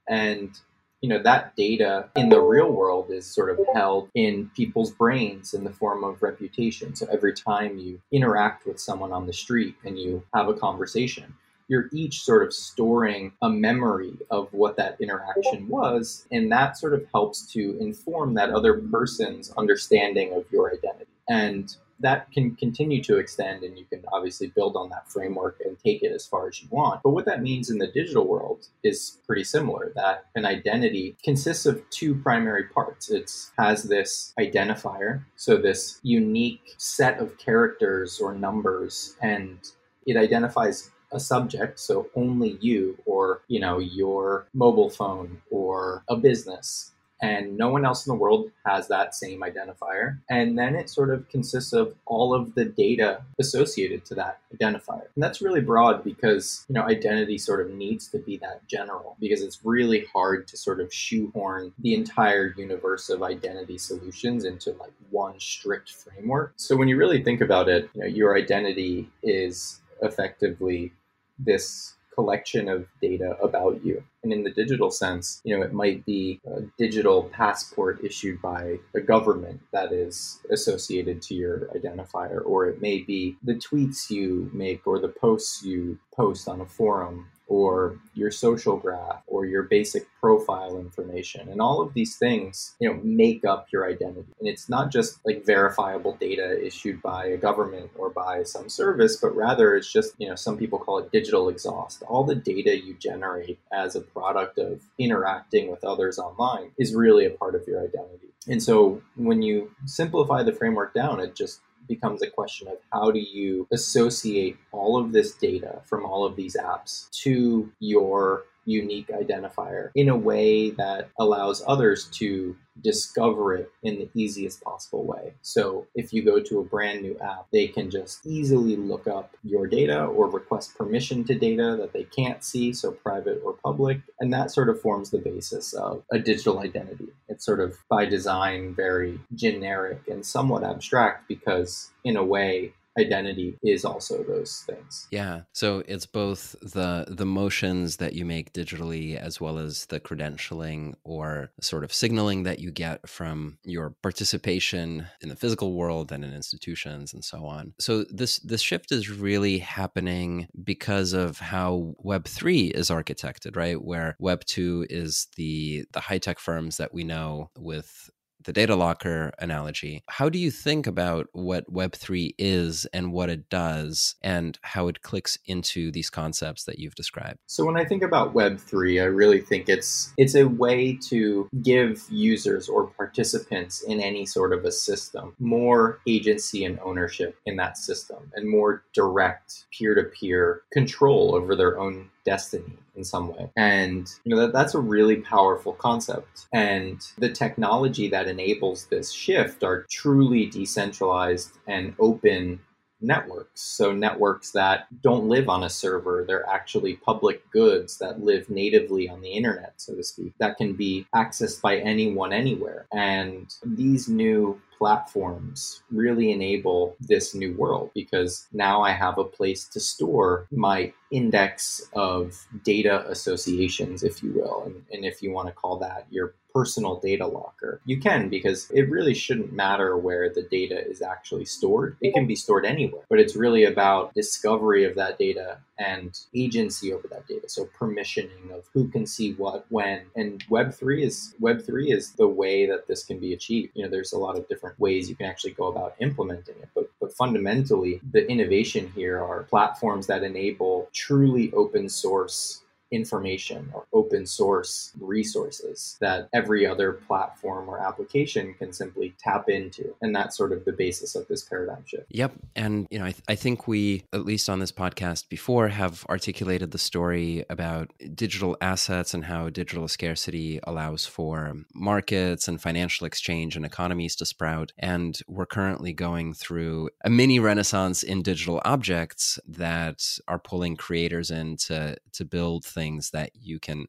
And 0.08 0.58
you 1.02 1.10
know 1.10 1.22
that 1.22 1.54
data 1.56 2.08
in 2.16 2.30
the 2.30 2.40
real 2.40 2.72
world 2.72 3.10
is 3.10 3.26
sort 3.26 3.50
of 3.50 3.58
held 3.74 4.08
in 4.14 4.50
people's 4.56 4.92
brains 4.92 5.52
in 5.52 5.62
the 5.62 5.72
form 5.72 6.04
of 6.04 6.22
reputation. 6.22 6.94
So 6.94 7.06
every 7.12 7.34
time 7.34 7.78
you 7.78 8.00
interact 8.12 8.66
with 8.66 8.80
someone 8.80 9.12
on 9.12 9.26
the 9.26 9.32
street 9.32 9.76
and 9.84 9.98
you 9.98 10.24
have 10.32 10.48
a 10.48 10.54
conversation 10.54 11.34
you're 11.68 11.88
each 11.92 12.22
sort 12.22 12.46
of 12.46 12.52
storing 12.52 13.32
a 13.42 13.48
memory 13.48 14.16
of 14.30 14.52
what 14.52 14.76
that 14.76 15.00
interaction 15.00 15.68
was. 15.68 16.26
And 16.30 16.50
that 16.52 16.76
sort 16.76 16.94
of 16.94 17.04
helps 17.12 17.50
to 17.52 17.76
inform 17.80 18.34
that 18.34 18.50
other 18.50 18.74
person's 18.74 19.52
understanding 19.56 20.32
of 20.32 20.44
your 20.50 20.72
identity. 20.72 21.10
And 21.28 21.74
that 22.00 22.30
can 22.30 22.54
continue 22.56 23.02
to 23.02 23.16
extend 23.16 23.62
and 23.62 23.78
you 23.78 23.84
can 23.86 24.04
obviously 24.12 24.48
build 24.48 24.76
on 24.76 24.90
that 24.90 25.10
framework 25.10 25.58
and 25.64 25.78
take 25.78 26.02
it 26.02 26.12
as 26.12 26.26
far 26.26 26.48
as 26.48 26.60
you 26.60 26.68
want. 26.70 27.02
But 27.02 27.10
what 27.10 27.24
that 27.24 27.42
means 27.42 27.70
in 27.70 27.78
the 27.78 27.86
digital 27.86 28.26
world 28.26 28.68
is 28.84 29.18
pretty 29.26 29.44
similar 29.44 29.92
that 29.96 30.26
an 30.34 30.44
identity 30.44 31.16
consists 31.24 31.64
of 31.64 31.88
two 31.90 32.14
primary 32.14 32.64
parts. 32.64 33.10
It 33.10 33.32
has 33.58 33.84
this 33.84 34.34
identifier, 34.38 35.24
so 35.36 35.56
this 35.56 35.98
unique 36.02 36.74
set 36.76 37.18
of 37.18 37.38
characters 37.38 38.20
or 38.20 38.34
numbers 38.34 39.16
and 39.22 39.58
it 40.06 40.16
identifies 40.16 40.90
a 41.12 41.20
subject, 41.20 41.78
so 41.78 42.08
only 42.14 42.58
you 42.60 42.98
or, 43.06 43.42
you 43.48 43.60
know, 43.60 43.78
your 43.78 44.46
mobile 44.54 44.90
phone 44.90 45.40
or 45.50 46.02
a 46.08 46.16
business 46.16 46.92
and 47.22 47.56
no 47.56 47.70
one 47.70 47.84
else 47.84 48.06
in 48.06 48.10
the 48.10 48.18
world 48.18 48.50
has 48.66 48.88
that 48.88 49.14
same 49.14 49.40
identifier. 49.40 50.18
And 50.28 50.58
then 50.58 50.74
it 50.74 50.90
sort 50.90 51.10
of 51.10 51.28
consists 51.28 51.72
of 51.72 51.94
all 52.04 52.34
of 52.34 52.54
the 52.54 52.64
data 52.64 53.22
associated 53.38 54.04
to 54.06 54.14
that 54.16 54.40
identifier. 54.54 55.06
And 55.14 55.22
that's 55.22 55.40
really 55.40 55.60
broad 55.60 56.04
because, 56.04 56.64
you 56.68 56.74
know, 56.74 56.82
identity 56.82 57.38
sort 57.38 57.60
of 57.60 57.72
needs 57.72 58.08
to 58.08 58.18
be 58.18 58.36
that 58.38 58.66
general 58.68 59.16
because 59.18 59.42
it's 59.42 59.64
really 59.64 60.06
hard 60.12 60.46
to 60.48 60.56
sort 60.56 60.80
of 60.80 60.92
shoehorn 60.92 61.72
the 61.78 61.94
entire 61.94 62.54
universe 62.56 63.08
of 63.08 63.22
identity 63.22 63.78
solutions 63.78 64.44
into 64.44 64.72
like 64.72 64.92
one 65.10 65.40
strict 65.40 65.92
framework. 65.92 66.52
So 66.56 66.76
when 66.76 66.88
you 66.88 66.96
really 66.96 67.22
think 67.22 67.40
about 67.40 67.68
it, 67.68 67.88
you 67.94 68.02
know, 68.02 68.06
your 68.06 68.36
identity 68.36 69.10
is 69.22 69.80
effectively 70.02 70.92
this 71.38 71.94
collection 72.16 72.68
of 72.68 72.86
data 73.02 73.36
about 73.42 73.84
you. 73.84 74.02
And 74.22 74.32
in 74.32 74.42
the 74.42 74.50
digital 74.50 74.90
sense, 74.90 75.40
you 75.44 75.56
know, 75.56 75.62
it 75.62 75.74
might 75.74 76.04
be 76.06 76.40
a 76.46 76.62
digital 76.78 77.24
passport 77.24 78.02
issued 78.02 78.40
by 78.40 78.78
a 78.94 79.00
government 79.00 79.60
that 79.72 79.92
is 79.92 80.40
associated 80.50 81.20
to 81.22 81.34
your 81.34 81.68
identifier, 81.76 82.40
or 82.44 82.66
it 82.66 82.80
may 82.80 83.02
be 83.02 83.36
the 83.42 83.54
tweets 83.54 84.10
you 84.10 84.50
make 84.54 84.86
or 84.86 84.98
the 84.98 85.08
posts 85.08 85.62
you 85.62 85.98
post 86.14 86.48
on 86.48 86.62
a 86.62 86.66
forum 86.66 87.28
or 87.48 87.98
your 88.14 88.30
social 88.30 88.76
graph 88.76 89.22
or 89.26 89.46
your 89.46 89.62
basic 89.62 90.06
profile 90.20 90.78
information. 90.78 91.48
And 91.48 91.60
all 91.60 91.80
of 91.80 91.94
these 91.94 92.16
things 92.16 92.74
you 92.80 92.88
know 92.88 93.00
make 93.02 93.44
up 93.44 93.68
your 93.72 93.88
identity. 93.88 94.32
And 94.38 94.48
it's 94.48 94.68
not 94.68 94.90
just 94.90 95.18
like 95.24 95.44
verifiable 95.44 96.16
data 96.16 96.64
issued 96.64 97.00
by 97.02 97.26
a 97.26 97.36
government 97.36 97.90
or 97.96 98.10
by 98.10 98.42
some 98.42 98.68
service 98.68 99.16
but 99.16 99.34
rather 99.34 99.76
it's 99.76 99.92
just 99.92 100.14
you 100.18 100.28
know 100.28 100.34
some 100.34 100.56
people 100.56 100.78
call 100.78 100.98
it 100.98 101.12
digital 101.12 101.48
exhaust. 101.48 102.02
All 102.08 102.24
the 102.24 102.34
data 102.34 102.76
you 102.76 102.94
generate 102.94 103.58
as 103.72 103.96
a 103.96 104.00
product 104.00 104.58
of 104.58 104.82
interacting 104.98 105.70
with 105.70 105.84
others 105.84 106.18
online 106.18 106.72
is 106.78 106.94
really 106.94 107.26
a 107.26 107.30
part 107.30 107.54
of 107.54 107.66
your 107.66 107.82
identity. 107.82 108.28
And 108.48 108.62
so 108.62 109.02
when 109.16 109.42
you 109.42 109.72
simplify 109.86 110.42
the 110.42 110.52
framework 110.52 110.94
down 110.94 111.20
it 111.20 111.34
just 111.34 111.60
becomes 111.88 112.22
a 112.22 112.30
question 112.30 112.68
of 112.68 112.78
how 112.92 113.10
do 113.10 113.20
you 113.20 113.66
associate 113.72 114.56
all 114.72 114.96
of 114.96 115.12
this 115.12 115.32
data 115.32 115.80
from 115.84 116.04
all 116.04 116.24
of 116.24 116.36
these 116.36 116.56
apps 116.56 117.10
to 117.22 117.70
your 117.80 118.44
unique 118.66 119.08
identifier 119.08 119.90
in 119.94 120.08
a 120.08 120.16
way 120.16 120.70
that 120.70 121.08
allows 121.18 121.62
others 121.66 122.06
to 122.06 122.56
discover 122.82 123.54
it 123.54 123.70
in 123.82 123.98
the 123.98 124.10
easiest 124.14 124.60
possible 124.62 125.04
way. 125.04 125.32
So 125.40 125.86
if 125.94 126.12
you 126.12 126.22
go 126.22 126.40
to 126.40 126.60
a 126.60 126.64
brand 126.64 127.02
new 127.02 127.18
app, 127.20 127.46
they 127.52 127.68
can 127.68 127.90
just 127.90 128.26
easily 128.26 128.76
look 128.76 129.06
up 129.06 129.34
your 129.42 129.66
data 129.66 130.04
or 130.04 130.28
request 130.28 130.76
permission 130.76 131.24
to 131.24 131.34
data 131.38 131.76
that 131.80 131.92
they 131.92 132.04
can't 132.04 132.44
see, 132.44 132.72
so 132.72 132.92
private 132.92 133.40
or 133.44 133.54
public. 133.54 134.00
And 134.20 134.32
that 134.32 134.50
sort 134.50 134.68
of 134.68 134.80
forms 134.80 135.10
the 135.10 135.18
basis 135.18 135.72
of 135.72 136.02
a 136.12 136.18
digital 136.18 136.58
identity. 136.58 137.08
It's 137.36 137.44
sort 137.44 137.60
of 137.60 137.76
by 137.90 138.06
design 138.06 138.74
very 138.74 139.20
generic 139.34 140.08
and 140.08 140.24
somewhat 140.24 140.64
abstract 140.64 141.28
because, 141.28 141.90
in 142.02 142.16
a 142.16 142.24
way, 142.24 142.72
identity 142.98 143.58
is 143.62 143.84
also 143.84 144.22
those 144.24 144.64
things. 144.66 145.08
Yeah. 145.10 145.42
So 145.52 145.82
it's 145.86 146.06
both 146.06 146.56
the 146.62 147.06
the 147.08 147.26
motions 147.26 147.96
that 147.98 148.14
you 148.14 148.24
make 148.24 148.52
digitally 148.52 149.16
as 149.16 149.40
well 149.40 149.58
as 149.58 149.86
the 149.86 150.00
credentialing 150.00 150.94
or 151.04 151.50
sort 151.60 151.84
of 151.84 151.92
signaling 151.92 152.44
that 152.44 152.58
you 152.58 152.70
get 152.70 153.08
from 153.08 153.58
your 153.64 153.94
participation 154.02 155.06
in 155.20 155.28
the 155.28 155.36
physical 155.36 155.74
world 155.74 156.12
and 156.12 156.24
in 156.24 156.34
institutions 156.34 157.12
and 157.12 157.24
so 157.24 157.44
on. 157.44 157.74
So 157.78 158.04
this 158.04 158.38
this 158.40 158.60
shift 158.60 158.92
is 158.92 159.10
really 159.10 159.58
happening 159.58 160.48
because 160.64 161.12
of 161.12 161.38
how 161.38 161.94
web 161.98 162.26
3 162.26 162.66
is 162.68 162.90
architected, 162.90 163.56
right? 163.56 163.82
Where 163.82 164.16
web 164.18 164.44
2 164.44 164.86
is 164.90 165.28
the 165.36 165.84
the 165.92 166.00
high-tech 166.00 166.38
firms 166.38 166.76
that 166.78 166.94
we 166.94 167.04
know 167.04 167.50
with 167.58 168.10
the 168.46 168.52
data 168.52 168.76
locker 168.76 169.32
analogy, 169.38 170.02
how 170.08 170.28
do 170.28 170.38
you 170.38 170.50
think 170.50 170.86
about 170.86 171.28
what 171.32 171.70
Web3 171.70 172.34
is 172.38 172.86
and 172.86 173.12
what 173.12 173.28
it 173.28 173.50
does 173.50 174.14
and 174.22 174.58
how 174.62 174.88
it 174.88 175.02
clicks 175.02 175.36
into 175.46 175.90
these 175.90 176.08
concepts 176.08 176.64
that 176.64 176.78
you've 176.78 176.94
described? 176.94 177.38
So 177.46 177.66
when 177.66 177.76
I 177.76 177.84
think 177.84 178.02
about 178.02 178.34
Web3, 178.34 179.02
I 179.02 179.06
really 179.06 179.40
think 179.40 179.68
it's 179.68 180.12
it's 180.16 180.36
a 180.36 180.44
way 180.44 180.96
to 181.08 181.48
give 181.62 182.04
users 182.08 182.68
or 182.68 182.86
participants 182.86 183.82
in 183.82 184.00
any 184.00 184.24
sort 184.24 184.52
of 184.52 184.64
a 184.64 184.72
system 184.72 185.34
more 185.38 186.00
agency 186.06 186.64
and 186.64 186.78
ownership 186.80 187.36
in 187.46 187.56
that 187.56 187.76
system 187.76 188.30
and 188.34 188.48
more 188.48 188.84
direct 188.94 189.66
peer-to-peer 189.76 190.62
control 190.72 191.34
over 191.34 191.56
their 191.56 191.78
own 191.78 192.10
destiny 192.26 192.76
in 192.96 193.04
some 193.04 193.28
way. 193.28 193.50
And 193.56 194.10
you 194.24 194.34
know 194.34 194.42
that, 194.42 194.52
that's 194.52 194.74
a 194.74 194.80
really 194.80 195.16
powerful 195.16 195.72
concept. 195.72 196.46
And 196.52 197.00
the 197.16 197.30
technology 197.30 198.08
that 198.08 198.28
enables 198.28 198.86
this 198.86 199.12
shift 199.12 199.64
are 199.64 199.86
truly 199.90 200.46
decentralized 200.46 201.56
and 201.66 201.94
open 201.98 202.60
networks. 203.00 203.60
So, 203.60 203.92
networks 203.92 204.52
that 204.52 204.86
don't 205.02 205.28
live 205.28 205.48
on 205.48 205.64
a 205.64 205.70
server, 205.70 206.24
they're 206.26 206.48
actually 206.48 206.96
public 206.96 207.48
goods 207.50 207.98
that 207.98 208.20
live 208.20 208.48
natively 208.50 209.08
on 209.08 209.20
the 209.20 209.30
internet, 209.30 209.74
so 209.76 209.94
to 209.94 210.02
speak, 210.02 210.32
that 210.40 210.56
can 210.56 210.74
be 210.74 211.06
accessed 211.14 211.60
by 211.60 211.76
anyone 211.78 212.32
anywhere. 212.32 212.86
And 212.92 213.54
these 213.64 214.08
new 214.08 214.60
platforms 214.78 215.82
really 215.90 216.30
enable 216.32 216.96
this 217.00 217.34
new 217.34 217.54
world 217.54 217.90
because 217.94 218.46
now 218.52 218.82
I 218.82 218.92
have 218.92 219.18
a 219.18 219.24
place 219.24 219.64
to 219.68 219.80
store 219.80 220.46
my 220.50 220.92
index 221.10 221.88
of 221.92 222.46
data 222.64 223.08
associations, 223.08 224.02
if 224.02 224.22
you 224.22 224.32
will. 224.32 224.64
And, 224.66 224.82
and 224.92 225.04
if 225.04 225.22
you 225.22 225.30
want 225.30 225.48
to 225.48 225.54
call 225.54 225.78
that 225.78 226.06
your 226.10 226.34
personal 226.56 226.98
data 226.98 227.26
locker. 227.26 227.82
You 227.84 228.00
can 228.00 228.30
because 228.30 228.70
it 228.70 228.88
really 228.88 229.12
shouldn't 229.12 229.52
matter 229.52 229.94
where 229.98 230.30
the 230.30 230.40
data 230.40 230.88
is 230.88 231.02
actually 231.02 231.44
stored. 231.44 231.98
It 232.00 232.14
can 232.14 232.26
be 232.26 232.34
stored 232.34 232.64
anywhere, 232.64 233.02
but 233.10 233.20
it's 233.20 233.36
really 233.36 233.64
about 233.64 234.14
discovery 234.14 234.84
of 234.84 234.94
that 234.94 235.18
data 235.18 235.58
and 235.78 236.18
agency 236.34 236.94
over 236.94 237.08
that 237.08 237.28
data. 237.28 237.50
So 237.50 237.68
permissioning 237.78 238.50
of 238.50 238.64
who 238.72 238.88
can 238.88 239.06
see 239.06 239.34
what 239.34 239.66
when. 239.68 240.06
And 240.16 240.42
Web3 240.48 241.02
is 241.02 241.34
Web3 241.42 241.94
is 241.94 242.12
the 242.12 242.26
way 242.26 242.64
that 242.64 242.86
this 242.88 243.04
can 243.04 243.18
be 243.18 243.34
achieved. 243.34 243.72
You 243.74 243.84
know, 243.84 243.90
there's 243.90 244.14
a 244.14 244.18
lot 244.18 244.38
of 244.38 244.48
different 244.48 244.65
ways 244.78 245.08
you 245.08 245.16
can 245.16 245.26
actually 245.26 245.52
go 245.52 245.66
about 245.66 245.94
implementing 246.00 246.56
it, 246.62 246.68
but 246.74 246.90
but 247.00 247.12
fundamentally 247.14 248.00
the 248.12 248.28
innovation 248.28 248.90
here 248.94 249.22
are 249.22 249.44
platforms 249.44 250.06
that 250.06 250.22
enable 250.22 250.88
truly 250.92 251.52
open 251.52 251.88
source 251.88 252.62
information 252.90 253.70
or 253.74 253.86
open 253.92 254.26
source 254.26 254.92
resources 255.00 255.96
that 256.00 256.28
every 256.32 256.66
other 256.66 256.92
platform 256.92 257.68
or 257.68 257.78
application 257.78 258.54
can 258.54 258.72
simply 258.72 259.14
tap 259.18 259.48
into. 259.48 259.94
And 260.00 260.14
that's 260.14 260.36
sort 260.36 260.52
of 260.52 260.64
the 260.64 260.72
basis 260.72 261.14
of 261.14 261.26
this 261.28 261.42
paradigm 261.42 261.84
shift. 261.84 262.06
Yep. 262.10 262.32
And 262.54 262.86
you 262.90 262.98
know 262.98 263.06
I, 263.06 263.12
th- 263.12 263.24
I 263.28 263.34
think 263.34 263.66
we 263.66 264.04
at 264.12 264.24
least 264.24 264.48
on 264.48 264.60
this 264.60 264.72
podcast 264.72 265.28
before 265.28 265.68
have 265.68 266.04
articulated 266.08 266.70
the 266.70 266.78
story 266.78 267.44
about 267.50 267.92
digital 268.14 268.56
assets 268.60 269.14
and 269.14 269.24
how 269.24 269.50
digital 269.50 269.88
scarcity 269.88 270.60
allows 270.64 271.06
for 271.06 271.54
markets 271.74 272.48
and 272.48 272.60
financial 272.60 273.06
exchange 273.06 273.56
and 273.56 273.64
economies 273.64 274.16
to 274.16 274.26
sprout. 274.26 274.72
And 274.78 275.18
we're 275.26 275.46
currently 275.46 275.92
going 275.92 276.34
through 276.34 276.90
a 277.04 277.10
mini 277.10 277.38
renaissance 277.38 278.02
in 278.02 278.22
digital 278.22 278.60
objects 278.64 279.38
that 279.46 280.18
are 280.28 280.38
pulling 280.38 280.76
creators 280.76 281.30
in 281.30 281.56
to 281.56 281.96
to 282.12 282.24
build 282.24 282.64
things 282.76 283.10
that 283.10 283.30
you 283.34 283.58
can 283.58 283.86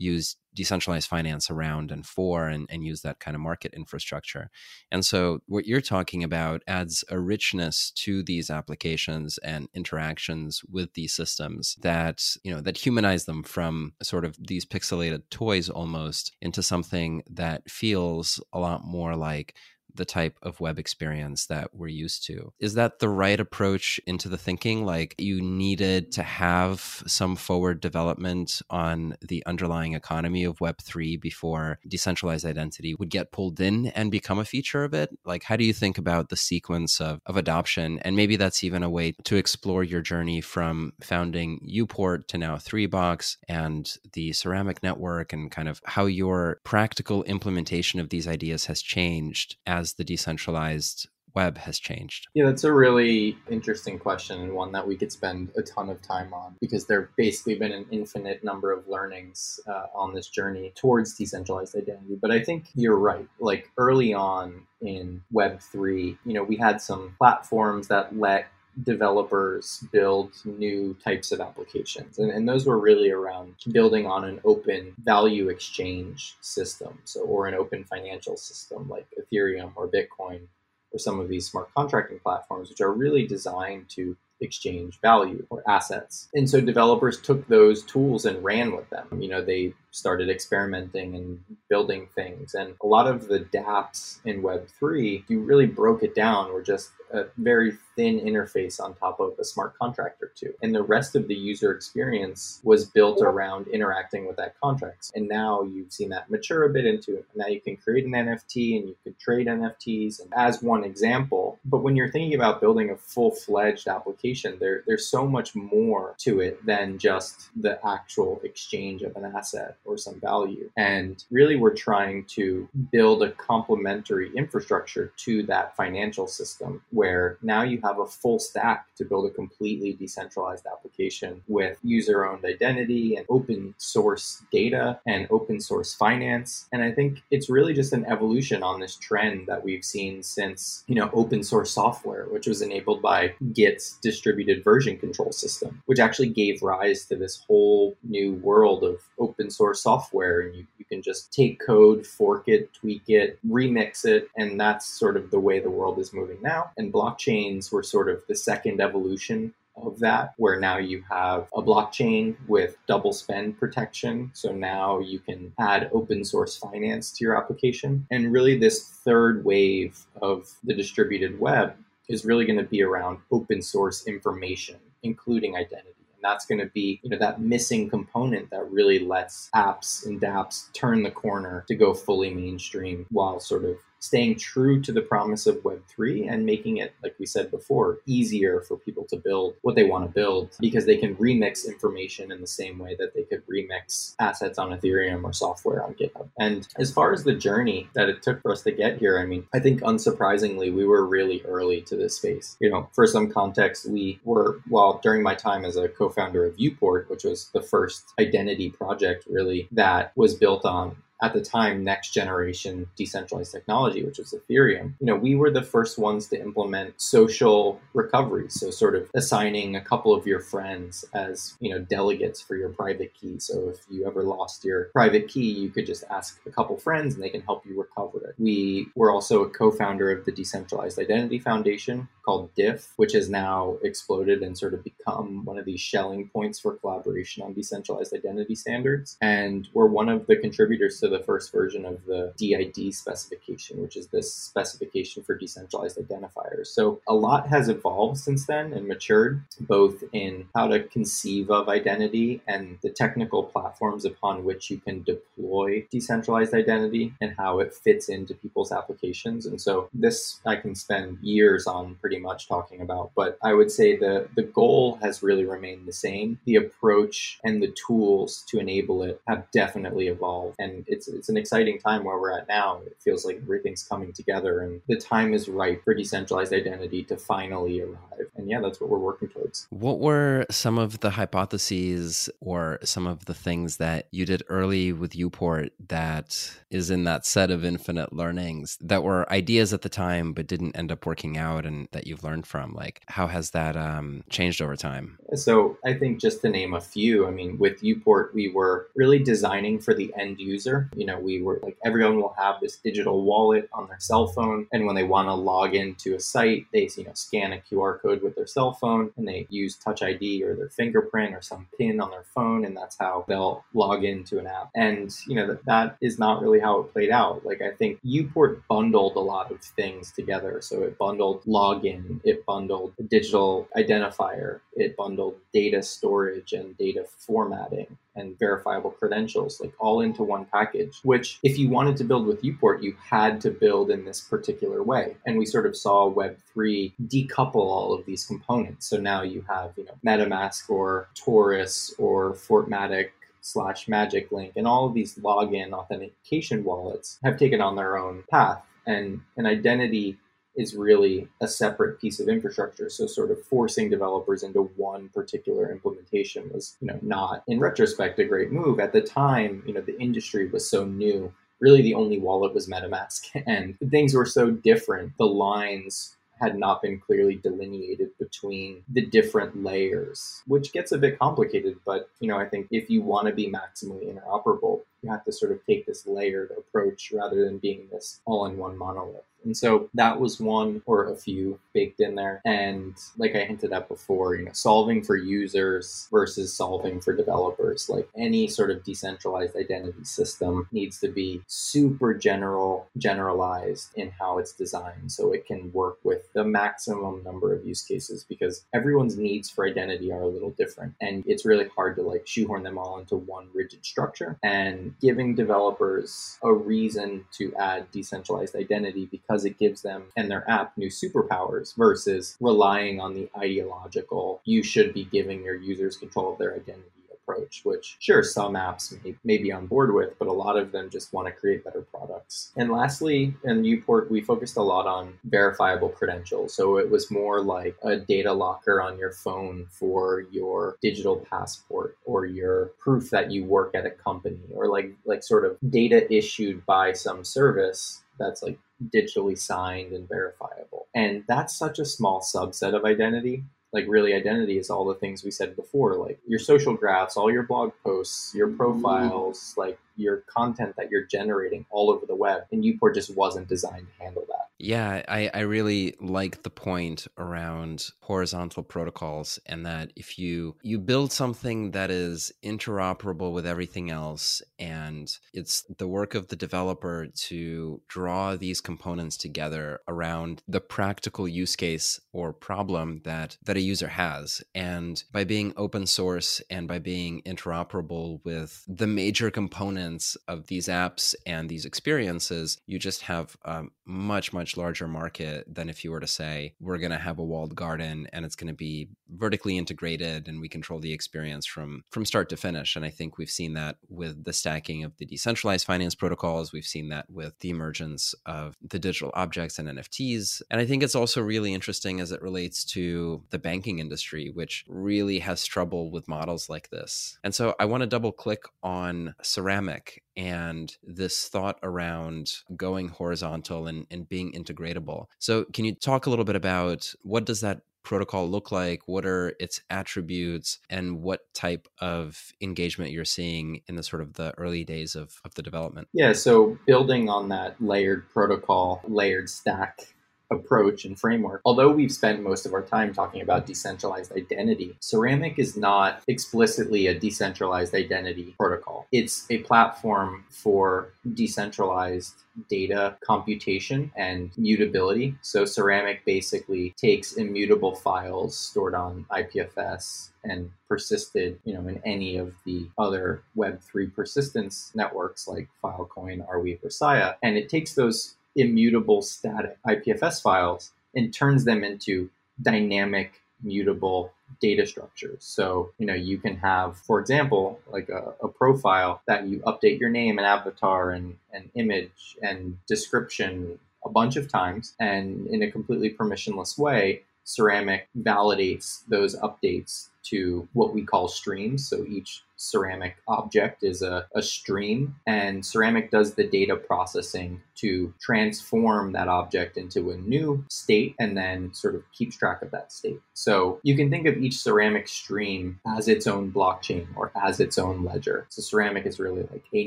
use 0.00 0.36
decentralized 0.54 1.08
finance 1.08 1.50
around 1.50 1.92
and 1.92 2.06
for 2.06 2.48
and, 2.48 2.66
and 2.70 2.84
use 2.84 3.02
that 3.02 3.20
kind 3.20 3.34
of 3.34 3.40
market 3.40 3.72
infrastructure. 3.74 4.50
And 4.90 5.04
so 5.04 5.40
what 5.46 5.66
you're 5.66 5.80
talking 5.80 6.24
about 6.24 6.62
adds 6.66 7.04
a 7.10 7.20
richness 7.20 7.92
to 7.96 8.22
these 8.22 8.50
applications 8.50 9.38
and 9.38 9.68
interactions 9.74 10.62
with 10.68 10.94
these 10.94 11.12
systems 11.12 11.76
that, 11.82 12.22
you 12.42 12.52
know, 12.52 12.62
that 12.62 12.78
humanize 12.78 13.26
them 13.26 13.42
from 13.42 13.92
sort 14.02 14.24
of 14.24 14.36
these 14.40 14.64
pixelated 14.64 15.22
toys 15.30 15.68
almost 15.68 16.32
into 16.40 16.62
something 16.62 17.22
that 17.30 17.70
feels 17.70 18.42
a 18.52 18.58
lot 18.58 18.82
more 18.84 19.14
like 19.14 19.54
the 19.94 20.04
type 20.04 20.38
of 20.42 20.60
web 20.60 20.78
experience 20.78 21.46
that 21.46 21.74
we're 21.74 21.88
used 21.88 22.24
to. 22.26 22.52
Is 22.58 22.74
that 22.74 22.98
the 22.98 23.08
right 23.08 23.38
approach 23.38 24.00
into 24.06 24.28
the 24.28 24.38
thinking? 24.38 24.84
Like 24.84 25.14
you 25.18 25.40
needed 25.40 26.12
to 26.12 26.22
have 26.22 27.02
some 27.06 27.36
forward 27.36 27.80
development 27.80 28.62
on 28.70 29.16
the 29.20 29.44
underlying 29.46 29.94
economy 29.94 30.44
of 30.44 30.58
Web3 30.58 31.20
before 31.20 31.78
decentralized 31.86 32.44
identity 32.44 32.94
would 32.94 33.10
get 33.10 33.32
pulled 33.32 33.60
in 33.60 33.86
and 33.88 34.10
become 34.10 34.38
a 34.38 34.44
feature 34.44 34.84
of 34.84 34.94
it? 34.94 35.10
Like, 35.24 35.42
how 35.42 35.56
do 35.56 35.64
you 35.64 35.72
think 35.72 35.98
about 35.98 36.28
the 36.28 36.36
sequence 36.36 37.00
of, 37.00 37.20
of 37.26 37.36
adoption? 37.36 37.98
And 38.00 38.16
maybe 38.16 38.36
that's 38.36 38.64
even 38.64 38.82
a 38.82 38.90
way 38.90 39.12
to 39.24 39.36
explore 39.36 39.84
your 39.84 40.00
journey 40.00 40.40
from 40.40 40.92
founding 41.02 41.60
Uport 41.68 42.26
to 42.28 42.38
now 42.38 42.56
Threebox 42.56 43.36
and 43.48 43.92
the 44.12 44.32
ceramic 44.32 44.82
network 44.82 45.32
and 45.32 45.50
kind 45.50 45.68
of 45.68 45.80
how 45.84 46.06
your 46.06 46.60
practical 46.64 47.22
implementation 47.24 48.00
of 48.00 48.10
these 48.10 48.28
ideas 48.28 48.66
has 48.66 48.82
changed 48.82 49.56
as 49.66 49.89
the 49.94 50.04
decentralized 50.04 51.08
web 51.34 51.58
has 51.58 51.78
changed? 51.78 52.28
Yeah, 52.34 52.46
that's 52.46 52.64
a 52.64 52.72
really 52.72 53.36
interesting 53.48 53.98
question 53.98 54.40
and 54.40 54.52
one 54.52 54.72
that 54.72 54.86
we 54.86 54.96
could 54.96 55.12
spend 55.12 55.52
a 55.56 55.62
ton 55.62 55.88
of 55.88 56.02
time 56.02 56.32
on 56.34 56.56
because 56.60 56.86
there 56.86 57.02
have 57.02 57.16
basically 57.16 57.56
been 57.56 57.72
an 57.72 57.86
infinite 57.90 58.42
number 58.42 58.72
of 58.72 58.86
learnings 58.88 59.60
uh, 59.66 59.86
on 59.94 60.14
this 60.14 60.28
journey 60.28 60.72
towards 60.74 61.14
decentralized 61.16 61.76
identity. 61.76 62.16
But 62.20 62.30
I 62.30 62.42
think 62.42 62.66
you're 62.74 62.98
right. 62.98 63.28
Like 63.38 63.70
early 63.78 64.12
on 64.12 64.66
in 64.80 65.22
Web3, 65.32 66.18
you 66.24 66.34
know, 66.34 66.42
we 66.42 66.56
had 66.56 66.80
some 66.80 67.14
platforms 67.18 67.88
that 67.88 68.16
let 68.16 68.46
developers 68.82 69.84
build 69.92 70.32
new 70.44 70.96
types 71.04 71.32
of 71.32 71.40
applications. 71.40 72.18
And, 72.18 72.30
and, 72.30 72.48
those 72.48 72.66
were 72.66 72.78
really 72.78 73.10
around 73.10 73.54
building 73.72 74.06
on 74.06 74.24
an 74.24 74.40
open 74.44 74.94
value 75.04 75.48
exchange 75.48 76.36
system. 76.40 76.98
So, 77.04 77.20
or 77.22 77.46
an 77.46 77.54
open 77.54 77.84
financial 77.84 78.36
system 78.36 78.88
like 78.88 79.06
Ethereum 79.18 79.72
or 79.76 79.88
Bitcoin 79.88 80.46
or 80.92 80.98
some 80.98 81.20
of 81.20 81.28
these 81.28 81.48
smart 81.48 81.68
contracting 81.74 82.18
platforms, 82.20 82.68
which 82.68 82.80
are 82.80 82.92
really 82.92 83.26
designed 83.26 83.88
to 83.90 84.16
exchange 84.40 84.98
value 85.00 85.46
or 85.50 85.62
assets. 85.68 86.28
And 86.34 86.48
so 86.48 86.60
developers 86.60 87.20
took 87.20 87.46
those 87.48 87.82
tools 87.82 88.24
and 88.24 88.42
ran 88.42 88.74
with 88.74 88.88
them. 88.90 89.06
You 89.20 89.28
know, 89.28 89.42
they 89.42 89.74
started 89.90 90.30
experimenting 90.30 91.16
and 91.16 91.40
building 91.68 92.08
things. 92.14 92.54
And 92.54 92.74
a 92.82 92.86
lot 92.86 93.06
of 93.06 93.28
the 93.28 93.40
dApps 93.40 94.18
in 94.24 94.42
Web3, 94.42 95.24
you 95.28 95.40
really 95.40 95.66
broke 95.66 96.02
it 96.02 96.14
down, 96.14 96.52
were 96.52 96.62
just 96.62 96.90
a 97.12 97.24
very 97.38 97.76
thin 97.96 98.20
interface 98.20 98.80
on 98.80 98.94
top 98.94 99.20
of 99.20 99.32
a 99.38 99.44
smart 99.44 99.76
contract 99.78 100.22
or 100.22 100.30
two. 100.34 100.54
And 100.62 100.74
the 100.74 100.82
rest 100.82 101.16
of 101.16 101.28
the 101.28 101.34
user 101.34 101.72
experience 101.72 102.60
was 102.62 102.86
built 102.86 103.20
around 103.20 103.66
interacting 103.68 104.26
with 104.26 104.36
that 104.36 104.58
contract. 104.60 105.10
And 105.14 105.28
now 105.28 105.62
you've 105.62 105.92
seen 105.92 106.08
that 106.10 106.30
mature 106.30 106.64
a 106.64 106.70
bit 106.70 106.86
into 106.86 107.16
it. 107.16 107.26
Now 107.34 107.46
you 107.46 107.60
can 107.60 107.76
create 107.76 108.04
an 108.04 108.12
NFT 108.12 108.78
and 108.78 108.88
you 108.88 108.96
can 109.02 109.14
trade 109.20 109.46
NFTs 109.48 110.20
and 110.20 110.32
as 110.36 110.62
one 110.62 110.84
example. 110.84 111.58
But 111.64 111.82
when 111.82 111.96
you're 111.96 112.10
thinking 112.10 112.34
about 112.34 112.60
building 112.60 112.90
a 112.90 112.96
full 112.96 113.32
fledged 113.32 113.88
application, 113.88 114.56
there, 114.60 114.84
there's 114.86 115.06
so 115.06 115.26
much 115.26 115.54
more 115.54 116.14
to 116.18 116.40
it 116.40 116.64
than 116.64 116.98
just 116.98 117.50
the 117.56 117.84
actual 117.86 118.40
exchange 118.44 119.02
of 119.02 119.16
an 119.16 119.24
asset 119.24 119.76
or 119.84 119.96
some 119.96 120.20
value. 120.20 120.70
And 120.76 121.22
really, 121.30 121.56
we're 121.56 121.74
trying 121.74 122.24
to 122.36 122.68
build 122.92 123.22
a 123.22 123.32
complementary 123.32 124.30
infrastructure 124.36 125.12
to 125.18 125.42
that 125.44 125.76
financial 125.76 126.26
system 126.26 126.82
where 126.90 127.38
now 127.42 127.62
you 127.62 127.80
have 127.82 127.98
a 127.98 128.06
full 128.06 128.38
stack 128.38 128.86
to 128.96 129.04
build 129.04 129.26
a 129.26 129.34
completely 129.34 129.92
decentralized 129.92 130.66
application 130.66 131.42
with 131.48 131.78
user 131.82 132.26
owned 132.26 132.44
identity 132.44 133.16
and 133.16 133.26
open 133.28 133.74
source 133.78 134.42
data 134.52 135.00
and 135.06 135.26
open 135.30 135.60
source 135.60 135.94
finance. 135.94 136.68
And 136.72 136.82
I 136.82 136.92
think 136.92 137.22
it's 137.30 137.50
really 137.50 137.74
just 137.74 137.92
an 137.92 138.04
evolution 138.06 138.62
on 138.62 138.80
this 138.80 138.96
trend 138.96 139.46
that 139.46 139.64
we've 139.64 139.84
seen 139.84 140.22
since, 140.22 140.84
you 140.86 140.94
know, 140.94 141.10
open 141.12 141.42
source 141.42 141.70
software, 141.70 142.26
which 142.26 142.46
was 142.46 142.62
enabled 142.62 143.02
by 143.02 143.34
Git's 143.52 143.98
distributed 144.02 144.62
version 144.64 144.98
control 144.98 145.32
system, 145.32 145.82
which 145.86 145.98
actually 145.98 146.28
gave 146.28 146.62
rise 146.62 147.06
to 147.06 147.16
this 147.16 147.42
whole 147.46 147.96
new 148.02 148.34
world 148.34 148.84
of 148.84 149.00
open 149.18 149.50
source 149.70 149.82
software. 149.82 150.40
And 150.40 150.54
you, 150.54 150.66
you 150.78 150.84
can 150.84 151.02
just 151.02 151.32
take 151.32 151.60
code, 151.64 152.06
fork 152.06 152.48
it, 152.48 152.72
tweak 152.74 153.02
it, 153.08 153.38
remix 153.48 154.04
it. 154.04 154.28
And 154.36 154.58
that's 154.60 154.86
sort 154.86 155.16
of 155.16 155.30
the 155.30 155.40
way 155.40 155.60
the 155.60 155.70
world 155.70 155.98
is 155.98 156.12
moving 156.12 156.38
now. 156.42 156.70
And 156.76 156.92
blockchains 156.92 157.72
were 157.72 157.82
sort 157.82 158.08
of 158.08 158.22
the 158.28 158.34
second 158.34 158.80
evolution 158.80 159.54
of 159.76 159.98
that, 160.00 160.34
where 160.36 160.58
now 160.58 160.76
you 160.76 161.02
have 161.08 161.48
a 161.54 161.62
blockchain 161.62 162.36
with 162.48 162.76
double 162.86 163.12
spend 163.12 163.58
protection. 163.58 164.30
So 164.34 164.52
now 164.52 164.98
you 164.98 165.20
can 165.20 165.52
add 165.58 165.90
open 165.92 166.24
source 166.24 166.56
finance 166.56 167.12
to 167.12 167.24
your 167.24 167.36
application. 167.36 168.06
And 168.10 168.32
really, 168.32 168.58
this 168.58 168.82
third 168.82 169.44
wave 169.44 169.98
of 170.20 170.50
the 170.64 170.74
distributed 170.74 171.38
web 171.38 171.76
is 172.08 172.24
really 172.24 172.44
going 172.44 172.58
to 172.58 172.64
be 172.64 172.82
around 172.82 173.18
open 173.30 173.62
source 173.62 174.06
information, 174.06 174.76
including 175.04 175.56
identity. 175.56 175.99
And 176.22 176.30
that's 176.30 176.44
going 176.44 176.60
to 176.60 176.66
be, 176.66 177.00
you 177.02 177.08
know, 177.08 177.18
that 177.18 177.40
missing 177.40 177.88
component 177.88 178.50
that 178.50 178.70
really 178.70 178.98
lets 178.98 179.48
apps 179.54 180.04
and 180.04 180.20
dApps 180.20 180.70
turn 180.74 181.02
the 181.02 181.10
corner 181.10 181.64
to 181.66 181.74
go 181.74 181.94
fully 181.94 182.34
mainstream 182.34 183.06
while 183.10 183.40
sort 183.40 183.64
of 183.64 183.76
staying 184.00 184.36
true 184.36 184.80
to 184.80 184.92
the 184.92 185.02
promise 185.02 185.46
of 185.46 185.56
Web3 185.62 186.30
and 186.30 186.44
making 186.44 186.78
it, 186.78 186.94
like 187.02 187.14
we 187.18 187.26
said 187.26 187.50
before, 187.50 188.00
easier 188.06 188.62
for 188.62 188.76
people 188.76 189.04
to 189.04 189.16
build 189.16 189.54
what 189.62 189.76
they 189.76 189.84
want 189.84 190.06
to 190.06 190.10
build 190.10 190.56
because 190.58 190.86
they 190.86 190.96
can 190.96 191.14
remix 191.16 191.66
information 191.66 192.32
in 192.32 192.40
the 192.40 192.46
same 192.46 192.78
way 192.78 192.96
that 192.98 193.14
they 193.14 193.22
could 193.22 193.42
remix 193.46 194.14
assets 194.18 194.58
on 194.58 194.70
Ethereum 194.70 195.22
or 195.22 195.32
software 195.32 195.84
on 195.84 195.94
GitHub. 195.94 196.28
And 196.38 196.66
as 196.78 196.92
far 196.92 197.12
as 197.12 197.24
the 197.24 197.34
journey 197.34 197.88
that 197.94 198.08
it 198.08 198.22
took 198.22 198.40
for 198.42 198.52
us 198.52 198.62
to 198.62 198.72
get 198.72 198.98
here, 198.98 199.18
I 199.18 199.26
mean, 199.26 199.46
I 199.54 199.60
think 199.60 199.82
unsurprisingly, 199.82 200.72
we 200.72 200.86
were 200.86 201.06
really 201.06 201.42
early 201.44 201.82
to 201.82 201.96
this 201.96 202.16
space. 202.16 202.56
You 202.60 202.70
know, 202.70 202.88
for 202.92 203.06
some 203.06 203.30
context, 203.30 203.88
we 203.88 204.18
were, 204.24 204.60
well, 204.68 205.00
during 205.02 205.22
my 205.22 205.34
time 205.34 205.64
as 205.64 205.76
a 205.76 205.88
co 205.88 206.08
founder 206.08 206.46
of 206.46 206.56
uPort, 206.56 207.08
which 207.10 207.24
was 207.24 207.50
the 207.52 207.62
first 207.62 208.12
identity 208.18 208.70
project 208.70 209.26
really 209.28 209.68
that 209.72 210.12
was 210.16 210.34
built 210.34 210.64
on 210.64 210.96
at 211.22 211.32
the 211.32 211.40
time 211.40 211.84
next 211.84 212.10
generation 212.10 212.88
decentralized 212.96 213.52
technology, 213.52 214.04
which 214.04 214.18
was 214.18 214.34
Ethereum, 214.34 214.94
you 215.00 215.06
know, 215.06 215.16
we 215.16 215.34
were 215.34 215.50
the 215.50 215.62
first 215.62 215.98
ones 215.98 216.28
to 216.28 216.40
implement 216.40 217.00
social 217.00 217.80
recovery. 217.94 218.48
So 218.48 218.70
sort 218.70 218.94
of 218.96 219.10
assigning 219.14 219.76
a 219.76 219.80
couple 219.80 220.14
of 220.14 220.26
your 220.26 220.40
friends 220.40 221.04
as, 221.14 221.56
you 221.60 221.70
know, 221.70 221.80
delegates 221.80 222.40
for 222.40 222.56
your 222.56 222.70
private 222.70 223.14
key. 223.14 223.38
So 223.38 223.68
if 223.68 223.80
you 223.90 224.06
ever 224.06 224.22
lost 224.22 224.64
your 224.64 224.84
private 224.92 225.28
key, 225.28 225.50
you 225.50 225.70
could 225.70 225.86
just 225.86 226.04
ask 226.10 226.40
a 226.46 226.50
couple 226.50 226.76
friends 226.78 227.14
and 227.14 227.22
they 227.22 227.28
can 227.28 227.42
help 227.42 227.66
you 227.66 227.78
recover 227.78 228.26
it. 228.28 228.34
We 228.38 228.88
were 228.94 229.10
also 229.10 229.42
a 229.42 229.50
co-founder 229.50 230.10
of 230.10 230.24
the 230.24 230.32
Decentralized 230.32 230.98
Identity 230.98 231.38
Foundation 231.38 232.08
called 232.24 232.54
DIF, 232.54 232.92
which 232.96 233.12
has 233.12 233.28
now 233.28 233.76
exploded 233.82 234.42
and 234.42 234.56
sort 234.56 234.74
of 234.74 234.84
become 234.84 235.44
one 235.44 235.58
of 235.58 235.64
these 235.64 235.80
Schelling 235.80 236.28
points 236.28 236.60
for 236.60 236.76
collaboration 236.76 237.42
on 237.42 237.54
decentralized 237.54 238.14
identity 238.14 238.54
standards. 238.54 239.16
And 239.20 239.68
we're 239.72 239.86
one 239.86 240.08
of 240.08 240.26
the 240.26 240.36
contributors 240.36 241.00
to 241.00 241.08
the 241.10 241.20
first 241.20 241.52
version 241.52 241.84
of 241.84 242.04
the 242.06 242.32
DID 242.36 242.94
specification, 242.94 243.80
which 243.80 243.96
is 243.96 244.08
this 244.08 244.32
specification 244.32 245.22
for 245.22 245.36
decentralized 245.36 245.98
identifiers. 245.98 246.68
So 246.68 247.00
a 247.08 247.14
lot 247.14 247.48
has 247.48 247.68
evolved 247.68 248.18
since 248.18 248.46
then 248.46 248.72
and 248.72 248.86
matured, 248.86 249.42
both 249.60 250.02
in 250.12 250.48
how 250.54 250.68
to 250.68 250.82
conceive 250.82 251.50
of 251.50 251.68
identity 251.68 252.42
and 252.46 252.78
the 252.82 252.90
technical 252.90 253.42
platforms 253.42 254.04
upon 254.04 254.44
which 254.44 254.70
you 254.70 254.78
can 254.78 255.02
deploy 255.02 255.86
decentralized 255.90 256.54
identity 256.54 257.14
and 257.20 257.34
how 257.36 257.58
it 257.60 257.74
fits 257.74 258.08
into 258.08 258.34
people's 258.34 258.72
applications. 258.72 259.46
And 259.46 259.60
so 259.60 259.88
this 259.92 260.40
I 260.46 260.56
can 260.56 260.74
spend 260.74 261.18
years 261.20 261.66
on 261.66 261.96
pretty 261.96 262.18
much 262.18 262.48
talking 262.48 262.80
about, 262.80 263.12
but 263.14 263.38
I 263.42 263.52
would 263.52 263.70
say 263.70 263.96
the 263.96 264.28
the 264.36 264.42
goal 264.42 264.98
has 265.02 265.22
really 265.22 265.44
remained 265.44 265.86
the 265.86 265.92
same. 265.92 266.38
The 266.44 266.56
approach 266.56 267.38
and 267.44 267.62
the 267.62 267.74
tools 267.86 268.44
to 268.48 268.58
enable 268.58 269.02
it 269.02 269.20
have 269.26 269.50
definitely 269.52 270.08
evolved. 270.08 270.56
And 270.58 270.84
it's 270.86 270.99
it's 271.08 271.28
an 271.28 271.36
exciting 271.36 271.78
time 271.78 272.04
where 272.04 272.18
we're 272.18 272.36
at 272.36 272.48
now. 272.48 272.80
It 272.86 272.96
feels 273.00 273.24
like 273.24 273.36
everything's 273.36 273.82
coming 273.82 274.12
together 274.12 274.60
and 274.60 274.80
the 274.88 274.96
time 274.96 275.34
is 275.34 275.48
right 275.48 275.82
for 275.84 275.94
decentralized 275.94 276.52
identity 276.52 277.04
to 277.04 277.16
finally 277.16 277.80
arrive. 277.80 278.28
And 278.36 278.48
yeah, 278.48 278.60
that's 278.60 278.80
what 278.80 278.90
we're 278.90 278.98
working 278.98 279.28
towards. 279.28 279.66
What 279.70 280.00
were 280.00 280.46
some 280.50 280.78
of 280.78 281.00
the 281.00 281.10
hypotheses 281.10 282.28
or 282.40 282.78
some 282.84 283.06
of 283.06 283.26
the 283.26 283.34
things 283.34 283.76
that 283.78 284.08
you 284.10 284.26
did 284.26 284.42
early 284.48 284.92
with 284.92 285.12
Uport 285.12 285.70
that 285.88 286.58
is 286.70 286.90
in 286.90 287.04
that 287.04 287.26
set 287.26 287.50
of 287.50 287.64
infinite 287.64 288.12
learnings 288.12 288.78
that 288.80 289.02
were 289.02 289.30
ideas 289.32 289.72
at 289.72 289.82
the 289.82 289.88
time 289.88 290.32
but 290.32 290.46
didn't 290.46 290.76
end 290.76 290.92
up 290.92 291.06
working 291.06 291.36
out 291.36 291.66
and 291.66 291.88
that 291.92 292.06
you've 292.06 292.24
learned 292.24 292.46
from? 292.46 292.72
Like, 292.74 293.02
how 293.08 293.26
has 293.26 293.50
that 293.50 293.76
um, 293.76 294.24
changed 294.30 294.62
over 294.62 294.76
time? 294.76 295.18
So, 295.34 295.76
I 295.84 295.94
think 295.94 296.20
just 296.20 296.42
to 296.42 296.48
name 296.48 296.74
a 296.74 296.80
few, 296.80 297.26
I 297.26 297.30
mean, 297.30 297.58
with 297.58 297.82
Uport, 297.82 298.34
we 298.34 298.48
were 298.48 298.88
really 298.94 299.18
designing 299.18 299.78
for 299.78 299.94
the 299.94 300.12
end 300.16 300.40
user. 300.40 300.89
You 300.96 301.06
know, 301.06 301.18
we 301.18 301.42
were 301.42 301.60
like, 301.62 301.76
everyone 301.84 302.16
will 302.16 302.34
have 302.38 302.56
this 302.60 302.76
digital 302.76 303.22
wallet 303.22 303.68
on 303.72 303.88
their 303.88 304.00
cell 304.00 304.26
phone. 304.28 304.66
And 304.72 304.86
when 304.86 304.94
they 304.94 305.04
want 305.04 305.28
to 305.28 305.34
log 305.34 305.74
into 305.74 306.14
a 306.14 306.20
site, 306.20 306.66
they, 306.72 306.88
you 306.96 307.04
know, 307.04 307.12
scan 307.14 307.52
a 307.52 307.58
QR 307.58 308.00
code 308.00 308.22
with 308.22 308.34
their 308.34 308.46
cell 308.46 308.72
phone 308.72 309.10
and 309.16 309.26
they 309.26 309.46
use 309.50 309.76
Touch 309.76 310.02
ID 310.02 310.42
or 310.44 310.54
their 310.56 310.68
fingerprint 310.68 311.34
or 311.34 311.42
some 311.42 311.66
pin 311.78 312.00
on 312.00 312.10
their 312.10 312.24
phone. 312.34 312.64
And 312.64 312.76
that's 312.76 312.96
how 312.98 313.24
they'll 313.28 313.64
log 313.74 314.04
into 314.04 314.38
an 314.38 314.46
app. 314.46 314.70
And, 314.74 315.10
you 315.26 315.34
know, 315.34 315.46
that, 315.46 315.64
that 315.66 315.96
is 316.00 316.18
not 316.18 316.42
really 316.42 316.60
how 316.60 316.80
it 316.80 316.92
played 316.92 317.10
out. 317.10 317.44
Like, 317.44 317.62
I 317.62 317.70
think 317.72 318.00
Uport 318.04 318.62
bundled 318.68 319.16
a 319.16 319.20
lot 319.20 319.50
of 319.50 319.60
things 319.60 320.12
together. 320.12 320.60
So 320.62 320.82
it 320.82 320.98
bundled 320.98 321.44
login, 321.44 322.20
it 322.24 322.44
bundled 322.46 322.94
digital 323.08 323.68
identifier, 323.76 324.60
it 324.74 324.96
bundled 324.96 325.36
data 325.52 325.82
storage 325.82 326.52
and 326.52 326.76
data 326.76 327.04
formatting 327.18 327.98
and 328.16 328.38
verifiable 328.38 328.90
credentials, 328.90 329.60
like 329.60 329.72
all 329.78 330.00
into 330.00 330.22
one 330.22 330.46
package, 330.46 331.00
which 331.02 331.38
if 331.42 331.58
you 331.58 331.68
wanted 331.68 331.96
to 331.96 332.04
build 332.04 332.26
with 332.26 332.42
Uport, 332.42 332.82
you 332.82 332.94
had 333.02 333.40
to 333.42 333.50
build 333.50 333.90
in 333.90 334.04
this 334.04 334.20
particular 334.20 334.82
way. 334.82 335.16
And 335.26 335.38
we 335.38 335.46
sort 335.46 335.66
of 335.66 335.76
saw 335.76 336.12
Web3 336.12 336.92
decouple 337.06 337.56
all 337.56 337.94
of 337.94 338.04
these 338.06 338.24
components. 338.24 338.88
So 338.88 338.96
now 338.96 339.22
you 339.22 339.44
have, 339.48 339.72
you 339.76 339.84
know, 339.84 339.94
MetaMask 340.04 340.68
or 340.68 341.08
Torus 341.14 341.92
or 341.98 342.34
Fortmatic 342.34 343.10
slash 343.42 343.88
Magic 343.88 344.30
Link, 344.32 344.52
and 344.56 344.66
all 344.66 344.86
of 344.86 344.94
these 344.94 345.14
login 345.16 345.72
authentication 345.72 346.62
wallets 346.62 347.18
have 347.24 347.38
taken 347.38 347.60
on 347.60 347.76
their 347.76 347.96
own 347.96 348.22
path. 348.30 348.62
And 348.86 349.20
an 349.36 349.46
identity 349.46 350.18
is 350.56 350.74
really 350.74 351.28
a 351.40 351.48
separate 351.48 352.00
piece 352.00 352.20
of 352.20 352.28
infrastructure. 352.28 352.90
So 352.90 353.06
sort 353.06 353.30
of 353.30 353.42
forcing 353.44 353.88
developers 353.88 354.42
into 354.42 354.70
one 354.76 355.08
particular 355.10 355.70
implementation 355.70 356.50
was, 356.52 356.76
you 356.80 356.88
know, 356.88 356.98
not 357.02 357.44
in 357.46 357.60
retrospect 357.60 358.18
a 358.18 358.24
great 358.24 358.50
move. 358.50 358.80
At 358.80 358.92
the 358.92 359.00
time, 359.00 359.62
you 359.66 359.72
know, 359.72 359.80
the 359.80 359.98
industry 360.00 360.48
was 360.48 360.68
so 360.68 360.84
new. 360.84 361.32
Really 361.60 361.82
the 361.82 361.94
only 361.94 362.18
wallet 362.18 362.54
was 362.54 362.68
MetaMask 362.68 363.42
and 363.46 363.76
things 363.90 364.14
were 364.14 364.26
so 364.26 364.50
different. 364.50 365.16
The 365.18 365.26
lines 365.26 366.16
had 366.40 366.58
not 366.58 366.80
been 366.80 366.98
clearly 366.98 367.36
delineated 367.36 368.08
between 368.18 368.82
the 368.88 369.04
different 369.04 369.62
layers, 369.62 370.42
which 370.46 370.72
gets 370.72 370.90
a 370.90 370.98
bit 370.98 371.18
complicated. 371.18 371.76
But 371.84 372.08
you 372.18 372.28
know, 372.28 372.38
I 372.38 372.46
think 372.46 372.68
if 372.70 372.88
you 372.88 373.02
want 373.02 373.28
to 373.28 373.34
be 373.34 373.52
maximally 373.52 374.12
interoperable, 374.12 374.80
you 375.02 375.10
have 375.10 375.24
to 375.24 375.32
sort 375.32 375.52
of 375.52 375.64
take 375.66 375.86
this 375.86 376.06
layered 376.06 376.52
approach 376.56 377.12
rather 377.12 377.44
than 377.44 377.58
being 377.58 377.88
this 377.90 378.20
all-in-one 378.26 378.76
monolith. 378.76 379.24
And 379.44 379.56
so 379.56 379.88
that 379.94 380.20
was 380.20 380.40
one 380.40 380.82
or 380.86 381.08
a 381.10 381.16
few 381.16 381.58
baked 381.72 382.00
in 382.00 382.14
there. 382.14 382.42
And 382.44 382.94
like 383.16 383.34
I 383.34 383.44
hinted 383.44 383.72
at 383.72 383.88
before, 383.88 384.34
you 384.34 384.44
know, 384.44 384.52
solving 384.52 385.02
for 385.02 385.16
users 385.16 386.08
versus 386.10 386.52
solving 386.52 387.00
for 387.00 387.14
developers. 387.14 387.88
Like 387.88 388.08
any 388.16 388.48
sort 388.48 388.70
of 388.70 388.84
decentralized 388.84 389.56
identity 389.56 390.04
system 390.04 390.68
needs 390.72 391.00
to 391.00 391.08
be 391.08 391.40
super 391.46 392.14
general, 392.14 392.88
generalized 392.98 393.90
in 393.96 394.10
how 394.10 394.38
it's 394.38 394.52
designed 394.52 395.10
so 395.10 395.32
it 395.32 395.46
can 395.46 395.72
work 395.72 395.98
with 396.04 396.30
the 396.32 396.44
maximum 396.44 397.22
number 397.24 397.54
of 397.54 397.66
use 397.66 397.82
cases 397.82 398.24
because 398.28 398.64
everyone's 398.74 399.16
needs 399.16 399.48
for 399.48 399.66
identity 399.66 400.12
are 400.12 400.22
a 400.22 400.28
little 400.28 400.50
different. 400.50 400.94
And 401.00 401.24
it's 401.26 401.46
really 401.46 401.68
hard 401.68 401.96
to 401.96 402.02
like 402.02 402.26
shoehorn 402.26 402.62
them 402.62 402.78
all 402.78 402.98
into 402.98 403.16
one 403.16 403.48
rigid 403.54 403.84
structure. 403.84 404.38
And 404.42 404.89
giving 405.00 405.34
developers 405.34 406.38
a 406.42 406.52
reason 406.52 407.24
to 407.32 407.54
add 407.56 407.90
decentralized 407.90 408.56
identity 408.56 409.06
because 409.06 409.44
it 409.44 409.58
gives 409.58 409.82
them 409.82 410.04
and 410.16 410.30
their 410.30 410.48
app 410.50 410.76
new 410.76 410.88
superpowers 410.88 411.76
versus 411.76 412.36
relying 412.40 413.00
on 413.00 413.14
the 413.14 413.28
ideological, 413.36 414.40
you 414.44 414.62
should 414.62 414.92
be 414.94 415.04
giving 415.04 415.44
your 415.44 415.56
users 415.56 415.96
control 415.96 416.32
of 416.32 416.38
their 416.38 416.54
identity 416.54 416.90
approach, 417.32 417.62
which 417.64 417.96
sure, 417.98 418.22
some 418.22 418.54
apps 418.54 418.92
may, 419.04 419.14
may 419.24 419.38
be 419.38 419.52
on 419.52 419.66
board 419.66 419.94
with, 419.94 420.18
but 420.18 420.28
a 420.28 420.32
lot 420.32 420.56
of 420.56 420.72
them 420.72 420.90
just 420.90 421.12
want 421.12 421.26
to 421.26 421.32
create 421.32 421.64
better 421.64 421.82
products. 421.82 422.52
And 422.56 422.70
lastly, 422.70 423.34
in 423.44 423.62
Uport, 423.62 424.10
we 424.10 424.20
focused 424.20 424.56
a 424.56 424.62
lot 424.62 424.86
on 424.86 425.14
verifiable 425.24 425.88
credentials. 425.88 426.54
So 426.54 426.78
it 426.78 426.90
was 426.90 427.10
more 427.10 427.40
like 427.40 427.76
a 427.82 427.96
data 427.96 428.32
locker 428.32 428.80
on 428.80 428.98
your 428.98 429.12
phone 429.12 429.66
for 429.70 430.24
your 430.30 430.76
digital 430.80 431.16
passport 431.16 431.96
or 432.04 432.26
your 432.26 432.72
proof 432.78 433.10
that 433.10 433.30
you 433.30 433.44
work 433.44 433.74
at 433.74 433.86
a 433.86 433.90
company 433.90 434.40
or 434.54 434.68
like 434.68 434.92
like 435.04 435.22
sort 435.22 435.44
of 435.44 435.56
data 435.70 436.12
issued 436.12 436.64
by 436.66 436.92
some 436.92 437.24
service 437.24 438.02
that's 438.18 438.42
like 438.42 438.58
digitally 438.94 439.36
signed 439.36 439.92
and 439.92 440.08
verifiable. 440.08 440.86
And 440.94 441.24
that's 441.26 441.56
such 441.56 441.78
a 441.78 441.84
small 441.84 442.20
subset 442.20 442.74
of 442.74 442.84
identity. 442.84 443.44
Like, 443.72 443.86
really, 443.88 444.14
identity 444.14 444.58
is 444.58 444.68
all 444.68 444.84
the 444.84 444.94
things 444.94 445.22
we 445.22 445.30
said 445.30 445.54
before, 445.54 445.94
like 445.94 446.18
your 446.26 446.40
social 446.40 446.74
graphs, 446.74 447.16
all 447.16 447.30
your 447.30 447.44
blog 447.44 447.72
posts, 447.84 448.34
your 448.34 448.48
mm-hmm. 448.48 448.56
profiles, 448.56 449.54
like 449.56 449.78
your 449.96 450.18
content 450.26 450.74
that 450.76 450.90
you're 450.90 451.04
generating 451.04 451.66
all 451.70 451.90
over 451.90 452.04
the 452.04 452.16
web. 452.16 452.42
And 452.50 452.64
Uport 452.64 452.94
just 452.94 453.16
wasn't 453.16 453.48
designed 453.48 453.86
to 453.86 454.04
handle 454.04 454.24
that. 454.28 454.49
Yeah, 454.62 455.02
I, 455.08 455.30
I 455.32 455.40
really 455.40 455.94
like 456.00 456.42
the 456.42 456.50
point 456.50 457.06
around 457.16 457.88
horizontal 458.00 458.62
protocols 458.62 459.38
and 459.46 459.64
that 459.64 459.90
if 459.96 460.18
you 460.18 460.56
you 460.62 460.78
build 460.78 461.12
something 461.12 461.70
that 461.70 461.90
is 461.90 462.30
interoperable 462.44 463.32
with 463.32 463.46
everything 463.46 463.90
else 463.90 464.42
and 464.58 465.10
it's 465.32 465.64
the 465.78 465.88
work 465.88 466.14
of 466.14 466.28
the 466.28 466.36
developer 466.36 467.06
to 467.06 467.80
draw 467.88 468.36
these 468.36 468.60
components 468.60 469.16
together 469.16 469.80
around 469.88 470.42
the 470.46 470.60
practical 470.60 471.26
use 471.26 471.56
case 471.56 471.98
or 472.12 472.34
problem 472.34 473.00
that 473.04 473.38
that 473.44 473.56
a 473.56 473.60
user 473.60 473.88
has. 473.88 474.42
And 474.54 475.02
by 475.10 475.24
being 475.24 475.54
open 475.56 475.86
source 475.86 476.42
and 476.50 476.68
by 476.68 476.80
being 476.80 477.22
interoperable 477.22 478.20
with 478.24 478.62
the 478.68 478.86
major 478.86 479.30
components 479.30 480.18
of 480.28 480.48
these 480.48 480.68
apps 480.68 481.14
and 481.24 481.48
these 481.48 481.64
experiences, 481.64 482.58
you 482.66 482.78
just 482.78 483.02
have 483.02 483.36
a 483.44 483.64
much, 483.86 484.32
much 484.32 484.49
larger 484.56 484.88
market 484.88 485.44
than 485.52 485.68
if 485.68 485.84
you 485.84 485.90
were 485.90 486.00
to 486.00 486.06
say, 486.06 486.54
we're 486.60 486.78
going 486.78 486.90
to 486.90 486.98
have 486.98 487.18
a 487.18 487.24
walled 487.24 487.54
garden 487.54 488.08
and 488.12 488.24
it's 488.24 488.36
going 488.36 488.48
to 488.48 488.54
be 488.54 488.88
vertically 489.08 489.58
integrated 489.58 490.28
and 490.28 490.40
we 490.40 490.48
control 490.48 490.78
the 490.78 490.92
experience 490.92 491.46
from, 491.46 491.84
from 491.90 492.04
start 492.04 492.28
to 492.28 492.36
finish. 492.36 492.76
And 492.76 492.84
I 492.84 492.90
think 492.90 493.18
we've 493.18 493.30
seen 493.30 493.54
that 493.54 493.76
with 493.88 494.24
the 494.24 494.32
stacking 494.32 494.84
of 494.84 494.96
the 494.98 495.06
decentralized 495.06 495.66
finance 495.66 495.94
protocols. 495.94 496.52
We've 496.52 496.64
seen 496.64 496.88
that 496.90 497.08
with 497.10 497.38
the 497.40 497.50
emergence 497.50 498.14
of 498.26 498.56
the 498.66 498.78
digital 498.78 499.10
objects 499.14 499.58
and 499.58 499.68
NFTs. 499.68 500.42
And 500.50 500.60
I 500.60 500.66
think 500.66 500.82
it's 500.82 500.94
also 500.94 501.20
really 501.20 501.54
interesting 501.54 502.00
as 502.00 502.12
it 502.12 502.22
relates 502.22 502.64
to 502.66 503.22
the 503.30 503.38
banking 503.38 503.78
industry, 503.78 504.30
which 504.32 504.64
really 504.68 505.18
has 505.20 505.44
trouble 505.44 505.90
with 505.90 506.08
models 506.08 506.48
like 506.48 506.70
this. 506.70 507.18
And 507.24 507.34
so 507.34 507.54
I 507.58 507.64
want 507.64 507.82
to 507.82 507.86
double 507.86 508.12
click 508.12 508.44
on 508.62 509.14
ceramic 509.22 510.02
and 510.20 510.76
this 510.82 511.28
thought 511.28 511.58
around 511.62 512.30
going 512.54 512.88
horizontal 512.88 513.66
and, 513.66 513.86
and 513.90 514.06
being 514.06 514.32
integratable. 514.32 515.06
So 515.18 515.44
can 515.44 515.64
you 515.64 515.74
talk 515.74 516.04
a 516.04 516.10
little 516.10 516.26
bit 516.26 516.36
about 516.36 516.92
what 517.00 517.24
does 517.24 517.40
that 517.40 517.62
protocol 517.84 518.28
look 518.28 518.52
like? 518.52 518.82
What 518.84 519.06
are 519.06 519.32
its 519.40 519.62
attributes 519.70 520.58
and 520.68 521.00
what 521.00 521.20
type 521.32 521.68
of 521.80 522.32
engagement 522.42 522.90
you're 522.90 523.06
seeing 523.06 523.62
in 523.66 523.76
the 523.76 523.82
sort 523.82 524.02
of 524.02 524.12
the 524.12 524.34
early 524.36 524.62
days 524.62 524.94
of, 524.94 525.22
of 525.24 525.34
the 525.36 525.42
development? 525.42 525.88
Yeah, 525.94 526.12
so 526.12 526.58
building 526.66 527.08
on 527.08 527.30
that 527.30 527.56
layered 527.58 528.06
protocol, 528.10 528.82
layered 528.86 529.30
stack 529.30 529.94
approach 530.30 530.84
and 530.84 530.98
framework. 530.98 531.40
Although 531.44 531.70
we've 531.70 531.92
spent 531.92 532.22
most 532.22 532.46
of 532.46 532.54
our 532.54 532.62
time 532.62 532.94
talking 532.94 533.22
about 533.22 533.46
decentralized 533.46 534.12
identity, 534.12 534.76
Ceramic 534.80 535.38
is 535.38 535.56
not 535.56 536.02
explicitly 536.08 536.86
a 536.86 536.98
decentralized 536.98 537.74
identity 537.74 538.34
protocol. 538.38 538.86
It's 538.92 539.26
a 539.30 539.38
platform 539.38 540.24
for 540.30 540.92
decentralized 541.14 542.14
data 542.48 542.96
computation 543.04 543.90
and 543.96 544.30
mutability. 544.36 545.16
So 545.22 545.44
Ceramic 545.44 546.04
basically 546.04 546.74
takes 546.76 547.14
immutable 547.14 547.74
files 547.74 548.36
stored 548.36 548.74
on 548.74 549.04
IPFS 549.10 550.10
and 550.24 550.50
persisted, 550.68 551.38
you 551.44 551.54
know, 551.54 551.66
in 551.66 551.80
any 551.84 552.16
of 552.16 552.34
the 552.44 552.68
other 552.78 553.22
Web3 553.36 553.92
persistence 553.94 554.70
networks 554.74 555.26
like 555.26 555.48
Filecoin, 555.62 556.26
Arweave, 556.28 556.64
or 556.64 556.70
Sia, 556.70 557.16
and 557.22 557.36
it 557.36 557.48
takes 557.48 557.74
those 557.74 558.16
immutable 558.40 559.02
static 559.02 559.56
IPFS 559.66 560.22
files 560.22 560.72
and 560.94 561.12
turns 561.12 561.44
them 561.44 561.64
into 561.64 562.10
dynamic 562.42 563.20
mutable 563.42 564.12
data 564.40 564.66
structures. 564.66 565.24
So, 565.24 565.72
you 565.78 565.86
know, 565.86 565.94
you 565.94 566.18
can 566.18 566.36
have, 566.36 566.76
for 566.76 567.00
example, 567.00 567.60
like 567.70 567.88
a, 567.88 568.14
a, 568.22 568.28
profile 568.28 569.02
that 569.06 569.26
you 569.26 569.38
update 569.40 569.80
your 569.80 569.88
name 569.88 570.18
and 570.18 570.26
avatar 570.26 570.90
and, 570.90 571.16
and 571.32 571.50
image 571.54 572.16
and 572.22 572.58
description 572.68 573.58
a 573.84 573.88
bunch 573.88 574.16
of 574.16 574.28
times 574.28 574.74
and 574.78 575.26
in 575.28 575.42
a 575.42 575.50
completely 575.50 575.90
permissionless 575.90 576.58
way, 576.58 577.02
Ceramic 577.24 577.88
validates 578.02 578.82
those 578.88 579.14
updates 579.20 579.88
to 580.02 580.48
what 580.52 580.74
we 580.74 580.82
call 580.82 581.06
streams. 581.06 581.68
So 581.68 581.84
each 581.88 582.22
ceramic 582.36 582.96
object 583.06 583.62
is 583.62 583.82
a, 583.82 584.06
a 584.14 584.22
stream, 584.22 584.96
and 585.06 585.44
ceramic 585.44 585.90
does 585.90 586.14
the 586.14 586.26
data 586.26 586.56
processing 586.56 587.42
to 587.60 587.92
transform 588.00 588.92
that 588.92 589.08
object 589.08 589.56
into 589.56 589.90
a 589.90 589.96
new 589.96 590.44
state 590.48 590.94
and 590.98 591.16
then 591.16 591.52
sort 591.52 591.74
of 591.74 591.82
keeps 591.92 592.16
track 592.16 592.42
of 592.42 592.50
that 592.50 592.72
state. 592.72 593.00
So 593.14 593.60
you 593.62 593.76
can 593.76 593.90
think 593.90 594.06
of 594.06 594.16
each 594.16 594.38
ceramic 594.38 594.88
stream 594.88 595.60
as 595.66 595.88
its 595.88 596.06
own 596.06 596.32
blockchain 596.32 596.86
or 596.96 597.12
as 597.22 597.40
its 597.40 597.58
own 597.58 597.84
ledger. 597.84 598.26
So 598.30 598.42
ceramic 598.42 598.86
is 598.86 598.98
really 598.98 599.22
like 599.30 599.44
a 599.52 599.66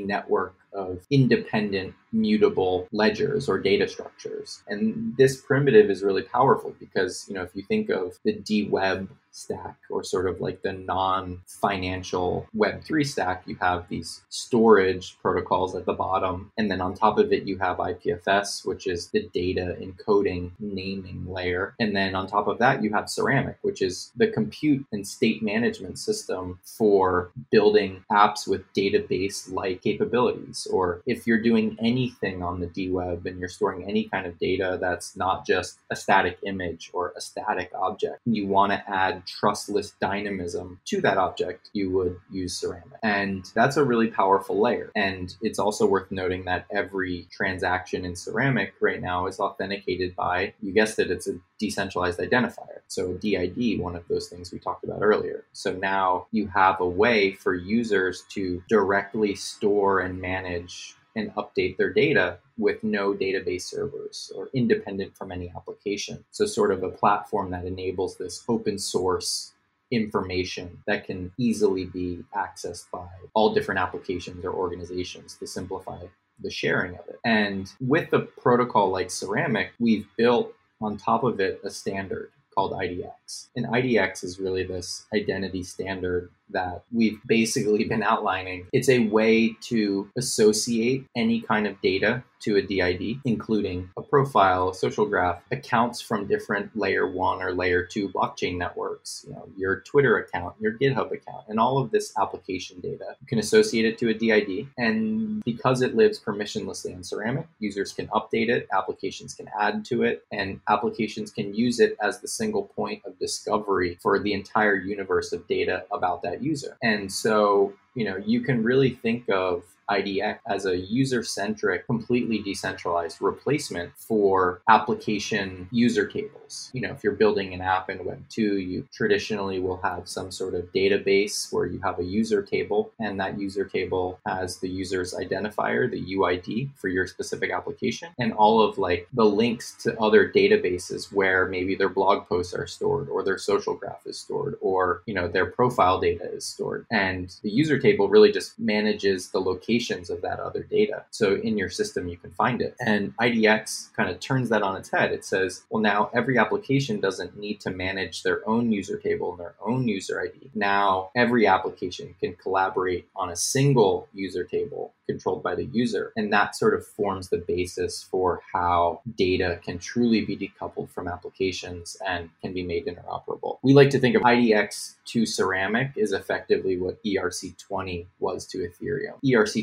network 0.00 0.54
of 0.72 1.06
independent 1.10 1.94
mutable 2.12 2.88
ledgers 2.92 3.48
or 3.48 3.58
data 3.58 3.86
structures. 3.88 4.62
And 4.66 5.16
this 5.16 5.40
primitive 5.40 5.90
is 5.90 6.02
really 6.02 6.22
powerful 6.22 6.74
because, 6.80 7.26
you 7.28 7.34
know, 7.34 7.42
if 7.42 7.50
you 7.54 7.62
think 7.62 7.90
of 7.90 8.18
the 8.24 8.34
DWeb 8.34 9.08
stack 9.34 9.76
or 9.90 10.04
sort 10.04 10.28
of 10.28 10.40
like 10.40 10.62
the 10.62 10.72
non-financial 10.72 12.46
web3 12.56 13.04
stack 13.04 13.42
you 13.46 13.56
have 13.60 13.88
these 13.88 14.22
storage 14.28 15.18
protocols 15.20 15.74
at 15.74 15.84
the 15.86 15.92
bottom 15.92 16.52
and 16.56 16.70
then 16.70 16.80
on 16.80 16.94
top 16.94 17.18
of 17.18 17.32
it 17.32 17.44
you 17.44 17.58
have 17.58 17.80
ipfs 17.92 18.66
which 18.66 18.86
is 18.86 19.08
the 19.08 19.28
data 19.32 19.76
encoding 19.80 20.50
naming 20.58 21.24
layer 21.26 21.74
and 21.80 21.94
then 21.94 22.14
on 22.14 22.26
top 22.26 22.46
of 22.46 22.58
that 22.58 22.82
you 22.82 22.92
have 22.92 23.08
ceramic 23.08 23.56
which 23.62 23.82
is 23.82 24.12
the 24.16 24.28
compute 24.28 24.84
and 24.92 25.06
state 25.06 25.42
management 25.42 25.98
system 25.98 26.58
for 26.64 27.30
building 27.50 28.04
apps 28.10 28.46
with 28.46 28.62
database 28.74 29.50
like 29.52 29.82
capabilities 29.82 30.66
or 30.72 31.02
if 31.06 31.26
you're 31.26 31.42
doing 31.42 31.76
anything 31.80 32.42
on 32.42 32.60
the 32.60 32.66
dweb 32.66 33.26
and 33.26 33.38
you're 33.38 33.48
storing 33.48 33.88
any 33.88 34.04
kind 34.04 34.26
of 34.26 34.38
data 34.38 34.78
that's 34.80 35.16
not 35.16 35.46
just 35.46 35.78
a 35.90 35.96
static 35.96 36.38
image 36.44 36.90
or 36.92 37.12
a 37.16 37.20
static 37.20 37.70
object 37.74 38.20
you 38.24 38.46
want 38.46 38.72
to 38.72 38.90
add 38.90 39.26
trustless 39.26 39.92
dynamism 40.00 40.80
to 40.86 41.00
that 41.00 41.18
object, 41.18 41.70
you 41.72 41.90
would 41.90 42.16
use 42.30 42.56
ceramic. 42.56 42.98
And 43.02 43.44
that's 43.54 43.76
a 43.76 43.84
really 43.84 44.08
powerful 44.08 44.60
layer. 44.60 44.90
And 44.94 45.34
it's 45.42 45.58
also 45.58 45.86
worth 45.86 46.10
noting 46.10 46.44
that 46.44 46.66
every 46.70 47.26
transaction 47.30 47.73
in 48.04 48.16
ceramic 48.16 48.74
right 48.80 49.00
now 49.00 49.26
is 49.26 49.40
authenticated 49.40 50.14
by, 50.16 50.54
you 50.60 50.72
guessed 50.72 50.98
it, 50.98 51.10
it's 51.10 51.28
a 51.28 51.38
decentralized 51.58 52.18
identifier. 52.18 52.80
So 52.88 53.10
a 53.10 53.14
DID, 53.14 53.80
one 53.80 53.96
of 53.96 54.06
those 54.08 54.28
things 54.28 54.52
we 54.52 54.58
talked 54.58 54.84
about 54.84 55.00
earlier. 55.02 55.44
So 55.52 55.72
now 55.72 56.26
you 56.30 56.46
have 56.48 56.80
a 56.80 56.88
way 56.88 57.32
for 57.32 57.54
users 57.54 58.24
to 58.30 58.62
directly 58.68 59.34
store 59.34 60.00
and 60.00 60.20
manage 60.20 60.96
and 61.16 61.34
update 61.34 61.76
their 61.76 61.92
data 61.92 62.38
with 62.58 62.82
no 62.82 63.14
database 63.14 63.62
servers 63.62 64.32
or 64.34 64.48
independent 64.54 65.16
from 65.16 65.32
any 65.32 65.52
application. 65.54 66.24
So, 66.30 66.46
sort 66.46 66.72
of 66.72 66.82
a 66.82 66.90
platform 66.90 67.50
that 67.50 67.64
enables 67.64 68.16
this 68.16 68.44
open 68.48 68.78
source 68.78 69.52
information 69.90 70.78
that 70.86 71.04
can 71.04 71.32
easily 71.38 71.84
be 71.84 72.24
accessed 72.34 72.90
by 72.90 73.06
all 73.34 73.54
different 73.54 73.80
applications 73.80 74.44
or 74.44 74.52
organizations 74.52 75.36
to 75.36 75.46
simplify 75.46 76.00
the 76.40 76.50
sharing 76.50 76.94
of 76.94 77.08
it. 77.08 77.18
And 77.24 77.70
with 77.80 78.10
the 78.10 78.20
protocol 78.20 78.90
like 78.90 79.10
Ceramic, 79.10 79.72
we've 79.78 80.06
built 80.16 80.54
on 80.80 80.96
top 80.96 81.24
of 81.24 81.40
it 81.40 81.60
a 81.64 81.70
standard 81.70 82.30
called 82.54 82.72
IDX. 82.72 83.48
And 83.56 83.66
IDX 83.66 84.24
is 84.24 84.38
really 84.38 84.64
this 84.64 85.06
identity 85.14 85.62
standard 85.62 86.30
that 86.50 86.84
we've 86.92 87.18
basically 87.26 87.84
been 87.84 88.02
outlining. 88.02 88.66
It's 88.72 88.88
a 88.88 89.08
way 89.08 89.56
to 89.62 90.08
associate 90.16 91.06
any 91.16 91.40
kind 91.40 91.66
of 91.66 91.80
data 91.80 92.22
to 92.44 92.56
a 92.56 92.62
DID, 92.62 93.20
including 93.24 93.88
a 93.96 94.02
profile, 94.02 94.68
a 94.68 94.74
social 94.74 95.06
graph, 95.06 95.40
accounts 95.50 96.02
from 96.02 96.26
different 96.26 96.76
layer 96.76 97.10
one 97.10 97.42
or 97.42 97.54
layer 97.54 97.82
two 97.82 98.10
blockchain 98.10 98.58
networks, 98.58 99.24
you 99.26 99.32
know, 99.32 99.48
your 99.56 99.80
Twitter 99.80 100.18
account, 100.18 100.54
your 100.60 100.76
GitHub 100.78 101.10
account, 101.10 101.46
and 101.48 101.58
all 101.58 101.78
of 101.78 101.90
this 101.90 102.12
application 102.18 102.80
data. 102.80 103.16
You 103.20 103.26
can 103.26 103.38
associate 103.38 103.86
it 103.86 103.96
to 103.98 104.10
a 104.10 104.14
DID. 104.14 104.68
And 104.76 105.42
because 105.44 105.80
it 105.80 105.96
lives 105.96 106.20
permissionlessly 106.20 106.94
on 106.94 107.02
Ceramic, 107.02 107.46
users 107.60 107.92
can 107.92 108.08
update 108.08 108.50
it, 108.50 108.68
applications 108.72 109.32
can 109.32 109.48
add 109.58 109.84
to 109.86 110.02
it, 110.02 110.26
and 110.30 110.60
applications 110.68 111.30
can 111.30 111.54
use 111.54 111.80
it 111.80 111.96
as 112.02 112.20
the 112.20 112.28
single 112.28 112.64
point 112.64 113.02
of 113.06 113.18
discovery 113.18 113.98
for 114.02 114.18
the 114.18 114.34
entire 114.34 114.76
universe 114.76 115.32
of 115.32 115.48
data 115.48 115.84
about 115.90 116.22
that 116.22 116.33
user. 116.42 116.76
And 116.82 117.10
so, 117.10 117.72
you 117.94 118.04
know, 118.04 118.16
you 118.16 118.40
can 118.40 118.62
really 118.62 118.90
think 118.90 119.28
of 119.28 119.64
IDX 119.90 120.38
as 120.46 120.66
a 120.66 120.76
user 120.76 121.22
centric, 121.22 121.86
completely 121.86 122.38
decentralized 122.38 123.20
replacement 123.20 123.92
for 123.96 124.62
application 124.68 125.68
user 125.70 126.06
tables. 126.06 126.70
You 126.72 126.82
know, 126.82 126.90
if 126.90 127.02
you're 127.02 127.14
building 127.14 127.52
an 127.52 127.60
app 127.60 127.90
in 127.90 128.04
Web 128.04 128.22
2, 128.28 128.58
you 128.58 128.86
traditionally 128.92 129.58
will 129.58 129.78
have 129.78 130.08
some 130.08 130.30
sort 130.30 130.54
of 130.54 130.72
database 130.72 131.52
where 131.52 131.66
you 131.66 131.80
have 131.80 131.98
a 131.98 132.04
user 132.04 132.42
table, 132.42 132.92
and 133.00 133.18
that 133.20 133.38
user 133.38 133.64
table 133.64 134.20
has 134.26 134.58
the 134.58 134.68
user's 134.68 135.14
identifier, 135.14 135.90
the 135.90 136.16
UID 136.16 136.70
for 136.76 136.88
your 136.88 137.06
specific 137.06 137.50
application, 137.50 138.10
and 138.18 138.32
all 138.32 138.62
of 138.62 138.78
like 138.78 139.08
the 139.12 139.24
links 139.24 139.74
to 139.82 139.98
other 140.00 140.30
databases 140.30 141.12
where 141.12 141.46
maybe 141.46 141.74
their 141.74 141.88
blog 141.88 142.28
posts 142.28 142.54
are 142.54 142.66
stored 142.66 143.08
or 143.08 143.22
their 143.22 143.38
social 143.38 143.74
graph 143.74 144.06
is 144.06 144.18
stored 144.18 144.56
or, 144.60 145.02
you 145.06 145.14
know, 145.14 145.28
their 145.28 145.46
profile 145.46 146.00
data 146.00 146.30
is 146.32 146.44
stored. 146.44 146.86
And 146.90 147.34
the 147.42 147.50
user 147.50 147.78
table 147.78 148.08
really 148.08 148.32
just 148.32 148.58
manages 148.58 149.30
the 149.30 149.40
location 149.40 149.73
of 150.10 150.22
that 150.22 150.40
other 150.40 150.62
data. 150.62 151.04
So 151.10 151.36
in 151.36 151.58
your 151.58 151.70
system, 151.70 152.08
you 152.08 152.16
can 152.16 152.30
find 152.32 152.60
it. 152.60 152.74
And 152.84 153.16
IDX 153.16 153.92
kind 153.94 154.10
of 154.10 154.20
turns 154.20 154.48
that 154.48 154.62
on 154.62 154.76
its 154.76 154.90
head. 154.90 155.12
It 155.12 155.24
says, 155.24 155.64
well, 155.70 155.82
now 155.82 156.10
every 156.14 156.38
application 156.38 157.00
doesn't 157.00 157.36
need 157.36 157.60
to 157.60 157.70
manage 157.70 158.22
their 158.22 158.48
own 158.48 158.72
user 158.72 158.98
table 158.98 159.32
and 159.32 159.40
their 159.40 159.54
own 159.64 159.88
user 159.88 160.20
ID. 160.20 160.50
Now 160.54 161.10
every 161.14 161.46
application 161.46 162.14
can 162.20 162.34
collaborate 162.34 163.08
on 163.16 163.30
a 163.30 163.36
single 163.36 164.08
user 164.12 164.44
table 164.44 164.92
controlled 165.06 165.42
by 165.42 165.54
the 165.54 165.66
user. 165.66 166.12
And 166.16 166.32
that 166.32 166.56
sort 166.56 166.74
of 166.74 166.86
forms 166.86 167.28
the 167.28 167.38
basis 167.38 168.02
for 168.02 168.40
how 168.52 169.00
data 169.16 169.60
can 169.62 169.78
truly 169.78 170.24
be 170.24 170.36
decoupled 170.36 170.90
from 170.90 171.08
applications 171.08 171.96
and 172.06 172.30
can 172.42 172.52
be 172.52 172.62
made 172.62 172.86
interoperable. 172.86 173.58
We 173.62 173.74
like 173.74 173.90
to 173.90 173.98
think 173.98 174.16
of 174.16 174.22
IDX 174.22 174.94
to 175.06 175.26
Ceramic 175.26 175.92
is 175.96 176.12
effectively 176.12 176.78
what 176.78 177.02
ERC20 177.04 178.06
was 178.18 178.46
to 178.46 178.58
Ethereum. 178.58 179.14